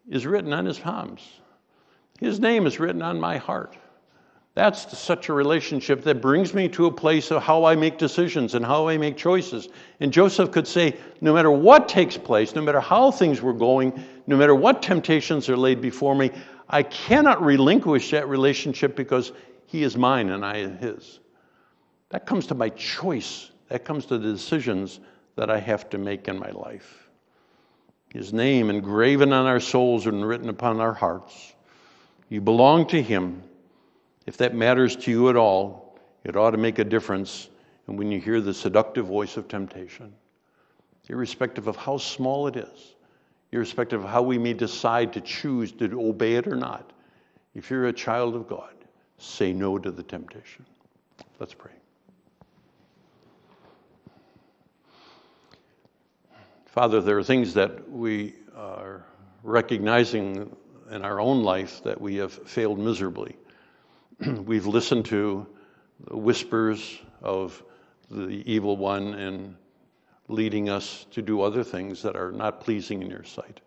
is 0.09 0.27
written 0.27 0.55
on 0.55 0.65
his 0.65 0.79
palms. 0.79 1.21
His 2.19 2.41
name 2.41 2.67
is 2.67 2.81
written 2.81 3.03
on 3.03 3.21
my 3.21 3.37
heart. 3.37 3.77
That's 4.55 4.97
such 4.97 5.29
a 5.29 5.33
relationship 5.33 6.05
that 6.05 6.21
brings 6.21 6.55
me 6.55 6.69
to 6.71 6.87
a 6.87 6.93
place 6.93 7.33
of 7.33 7.43
how 7.43 7.65
I 7.65 7.75
make 7.75 7.99
decisions 7.99 8.55
and 8.55 8.65
how 8.65 8.87
I 8.87 8.97
make 8.97 9.17
choices. 9.17 9.69
And 9.99 10.13
Joseph 10.13 10.53
could 10.53 10.69
say, 10.69 10.97
no 11.21 11.35
matter 11.35 11.51
what 11.51 11.89
takes 11.89 12.17
place, 12.17 12.55
no 12.55 12.63
matter 12.63 12.81
how 12.81 13.11
things 13.11 13.43
were 13.43 13.53
going, 13.53 14.05
no 14.29 14.37
matter 14.37 14.55
what 14.55 14.81
temptations 14.81 15.49
are 15.49 15.57
laid 15.57 15.81
before 15.81 16.15
me, 16.15 16.31
I 16.69 16.85
cannot 16.85 17.43
relinquish 17.43 18.13
that 18.13 18.29
relationship 18.29 18.95
because 18.95 19.33
he 19.67 19.83
is 19.83 19.97
mine 19.97 20.31
and 20.31 20.45
I 20.45 20.59
am 20.59 20.79
his. 20.79 21.19
That 22.11 22.25
comes 22.25 22.47
to 22.47 22.55
my 22.55 22.69
choice. 22.69 23.51
That 23.71 23.85
comes 23.85 24.07
to 24.07 24.19
the 24.19 24.33
decisions 24.33 25.01
that 25.35 25.51
I 25.51 25.59
have 25.59 25.91
to 25.91 25.99
make 25.99 26.29
in 26.29 26.39
my 26.39 26.51
life. 26.51 27.09
His 28.11 28.33
name 28.33 28.71
engraven 28.71 29.33
on 29.33 29.47
our 29.47 29.59
souls 29.59 30.07
and 30.07 30.25
written 30.25 30.49
upon 30.49 30.81
our 30.81 30.95
hearts. 30.95 31.55
You 32.29 32.41
belong 32.41 32.87
to 32.89 33.03
him. 33.03 33.43
If 34.27 34.37
that 34.39 34.55
matters 34.55 34.97
to 34.97 35.11
you 35.11 35.29
at 35.29 35.37
all, 35.37 35.99
it 36.25 36.37
ought 36.37 36.53
to 36.53 36.59
make 36.59 36.79
a 36.79 36.85
difference 36.85 37.51
and 37.87 37.99
when 37.99 38.11
you 38.11 38.21
hear 38.21 38.41
the 38.41 38.55
seductive 38.55 39.07
voice 39.07 39.37
of 39.37 39.47
temptation, 39.49 40.13
irrespective 41.09 41.67
of 41.67 41.77
how 41.77 41.99
small 41.99 42.47
it 42.47 42.57
is, 42.57 42.95
irrespective 43.53 44.03
of 44.03 44.09
how 44.09 44.23
we 44.23 44.39
may 44.39 44.55
decide 44.55 45.13
to 45.13 45.21
choose 45.21 45.71
to 45.73 46.01
obey 46.01 46.37
it 46.37 46.47
or 46.47 46.57
not, 46.57 46.93
if 47.55 47.71
you're 47.71 47.87
a 47.87 47.93
child 47.93 48.35
of 48.35 48.49
God, 48.49 48.75
say 49.19 49.53
no 49.53 49.79
to 49.79 49.91
the 49.91 50.03
temptation. 50.03 50.65
Let's 51.39 51.55
pray. 51.55 51.73
Father, 56.67 57.01
there 57.01 57.19
are 57.19 57.23
things 57.23 57.55
that 57.55 57.89
we 57.89 58.35
are 58.57 59.05
recognizing 59.45 60.57
in 60.91 61.05
our 61.05 61.21
own 61.21 61.43
life 61.45 61.83
that 61.85 62.01
we 62.01 62.17
have 62.17 62.33
failed 62.33 62.79
miserably. 62.79 63.37
we've 64.45 64.67
listened 64.67 65.05
to 65.07 65.47
the 66.09 66.17
whispers 66.17 67.01
of 67.23 67.63
the 68.11 68.43
evil 68.51 68.77
one 68.77 69.15
and 69.15 69.57
leading 70.29 70.69
us 70.69 71.07
to 71.11 71.23
do 71.23 71.41
other 71.41 71.65
things 71.65 72.03
that 72.03 72.17
are 72.17 72.31
not 72.31 72.61
pleasing 72.61 73.03
in 73.03 73.11
your 73.11 73.25
sight. 73.25 73.61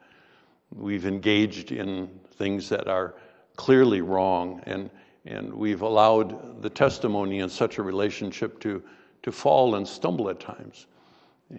We've 0.74 1.06
engaged 1.06 1.72
in 1.72 2.20
things 2.36 2.70
that 2.70 2.88
are 2.88 3.16
clearly 3.56 4.02
wrong, 4.02 4.62
and, 4.66 4.90
and 5.26 5.54
we've 5.54 5.82
allowed 5.82 6.62
the 6.62 6.70
testimony 6.70 7.40
in 7.40 7.50
such 7.50 7.78
a 7.78 7.84
relationship 7.84 8.60
to, 8.62 8.82
to 9.24 9.32
fall 9.32 9.76
and 9.76 9.88
stumble 9.88 10.30
at 10.30 10.40
times. 10.40 10.88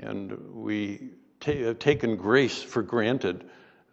And 0.01 0.33
we 0.53 1.11
have 1.43 1.79
taken 1.79 2.17
grace 2.17 2.63
for 2.63 2.83
granted 2.83 3.45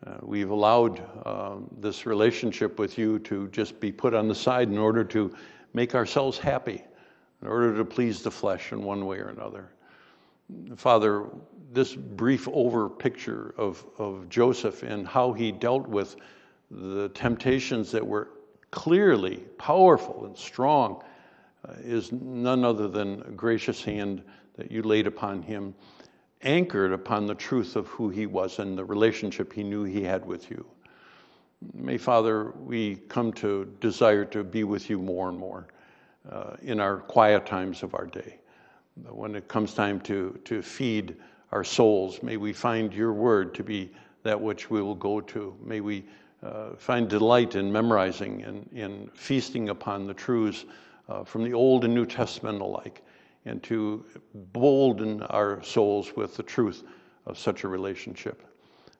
uh, 0.06 0.18
we've 0.22 0.52
allowed 0.52 1.02
uh, 1.26 1.56
this 1.80 2.06
relationship 2.06 2.78
with 2.78 2.98
you 2.98 3.20
to 3.20 3.48
just 3.50 3.80
be 3.80 3.92
put 3.92 4.14
on 4.14 4.28
the 4.28 4.36
side 4.36 4.70
in 4.70 4.78
order 4.78 5.04
to 5.04 5.36
make 5.74 5.96
ourselves 5.96 6.38
happy, 6.38 6.84
in 7.42 7.48
order 7.48 7.76
to 7.76 7.84
please 7.84 8.22
the 8.22 8.32
flesh 8.32 8.72
in 8.72 8.84
one 8.84 9.06
way 9.06 9.18
or 9.18 9.30
another. 9.30 9.70
Father, 10.76 11.26
this 11.72 11.96
brief 11.96 12.48
over 12.50 12.88
picture 12.88 13.56
of, 13.58 13.84
of 13.98 14.30
Joseph 14.30 14.84
and 14.84 15.08
how 15.08 15.34
he 15.34 15.52
dealt 15.52 15.88
with 15.88 16.16
the 16.70 17.10
temptations 17.10 17.92
that 17.92 18.06
were 18.06 18.30
clearly 18.70 19.38
powerful 19.58 20.26
and 20.26 20.38
strong 20.38 21.04
uh, 21.68 21.74
is 21.80 22.12
none 22.12 22.64
other 22.64 22.88
than 22.88 23.22
a 23.22 23.32
gracious 23.32 23.84
hand 23.84 24.22
that 24.56 24.72
you 24.72 24.84
laid 24.84 25.08
upon 25.08 25.42
him 25.42 25.74
anchored 26.46 26.94
upon 26.94 27.26
the 27.26 27.36
truth 27.36 27.76
of 27.76 27.88
who 27.88 28.10
he 28.10 28.26
was 28.26 28.60
and 28.60 28.78
the 28.78 28.86
relationship 28.86 29.52
he 29.52 29.64
knew 29.64 29.84
he 29.84 30.04
had 30.04 30.26
with 30.26 30.50
you. 30.50 30.66
May, 31.74 31.98
Father, 31.98 32.52
we 32.52 32.98
come 33.10 33.34
to 33.34 33.66
desire 33.82 34.24
to 34.26 34.44
be 34.44 34.64
with 34.64 34.90
you 34.90 35.00
more 35.00 35.30
and 35.30 35.38
more 35.38 35.68
uh, 36.30 36.56
in 36.62 36.80
our 36.80 36.98
quiet 36.98 37.46
times 37.46 37.82
of 37.82 37.96
our 37.96 38.06
day. 38.06 38.38
When 39.10 39.36
it 39.36 39.48
comes 39.48 39.74
time 39.74 40.00
to, 40.02 40.40
to 40.46 40.62
feed 40.62 41.18
our 41.52 41.64
souls, 41.64 42.22
may 42.22 42.38
we 42.38 42.54
find 42.54 42.94
your 42.94 43.14
word 43.14 43.54
to 43.56 43.64
be 43.64 43.92
that 44.24 44.40
which 44.40 44.70
we 44.70 44.82
will 44.82 44.96
go 44.96 45.22
to. 45.22 45.56
May 45.64 45.82
we 45.82 46.06
uh, 46.44 46.76
find 46.78 47.10
delight 47.10 47.56
in 47.56 47.72
memorizing 47.72 48.44
and 48.44 48.70
in 48.74 49.10
feasting 49.14 49.70
upon 49.70 50.08
the 50.08 50.14
truths 50.14 50.66
uh, 51.10 51.24
from 51.24 51.44
the 51.44 51.54
Old 51.54 51.86
and 51.86 51.94
New 51.94 52.06
Testament 52.06 52.62
alike 52.62 53.02
and 53.46 53.62
to 53.64 54.04
bolden 54.34 55.22
our 55.24 55.62
souls 55.64 56.16
with 56.16 56.36
the 56.36 56.44
truth 56.44 56.84
of 57.26 57.38
such 57.38 57.64
a 57.64 57.68
relationship. 57.68 58.42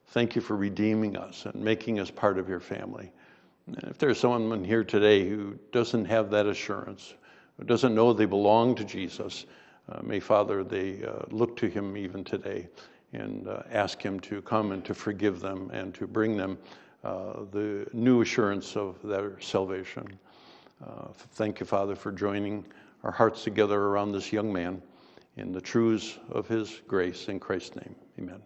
Thank 0.08 0.36
you 0.36 0.40
for 0.40 0.56
redeeming 0.56 1.16
us 1.16 1.46
and 1.46 1.62
making 1.62 2.00
us 2.00 2.10
part 2.10 2.38
of 2.38 2.48
your 2.48 2.60
family. 2.60 3.12
And 3.66 3.78
if 3.90 3.98
there's 3.98 4.20
someone 4.20 4.64
here 4.64 4.84
today 4.84 5.28
who 5.28 5.58
doesn't 5.72 6.04
have 6.04 6.30
that 6.30 6.46
assurance, 6.46 7.14
who 7.58 7.64
doesn't 7.64 7.94
know 7.94 8.12
they 8.12 8.26
belong 8.26 8.76
to 8.76 8.84
Jesus, 8.84 9.46
uh, 9.88 10.00
may 10.02 10.20
Father, 10.20 10.62
they 10.62 11.04
uh, 11.04 11.24
look 11.30 11.56
to 11.56 11.68
him 11.68 11.96
even 11.96 12.22
today 12.22 12.68
and 13.12 13.48
uh, 13.48 13.62
ask 13.70 14.00
him 14.00 14.20
to 14.20 14.42
come 14.42 14.72
and 14.72 14.84
to 14.84 14.94
forgive 14.94 15.40
them 15.40 15.70
and 15.72 15.94
to 15.94 16.06
bring 16.06 16.36
them 16.36 16.58
uh, 17.04 17.44
the 17.52 17.86
new 17.92 18.20
assurance 18.20 18.76
of 18.76 19.00
their 19.02 19.40
salvation. 19.40 20.06
Uh, 20.84 21.08
thank 21.32 21.60
you, 21.60 21.66
Father, 21.66 21.94
for 21.94 22.12
joining 22.12 22.64
our 23.06 23.12
hearts 23.12 23.44
together 23.44 23.80
around 23.80 24.10
this 24.10 24.32
young 24.32 24.52
man 24.52 24.82
in 25.36 25.52
the 25.52 25.60
truths 25.60 26.18
of 26.28 26.48
his 26.48 26.82
grace 26.88 27.28
in 27.28 27.38
Christ's 27.38 27.76
name. 27.76 27.94
Amen. 28.18 28.42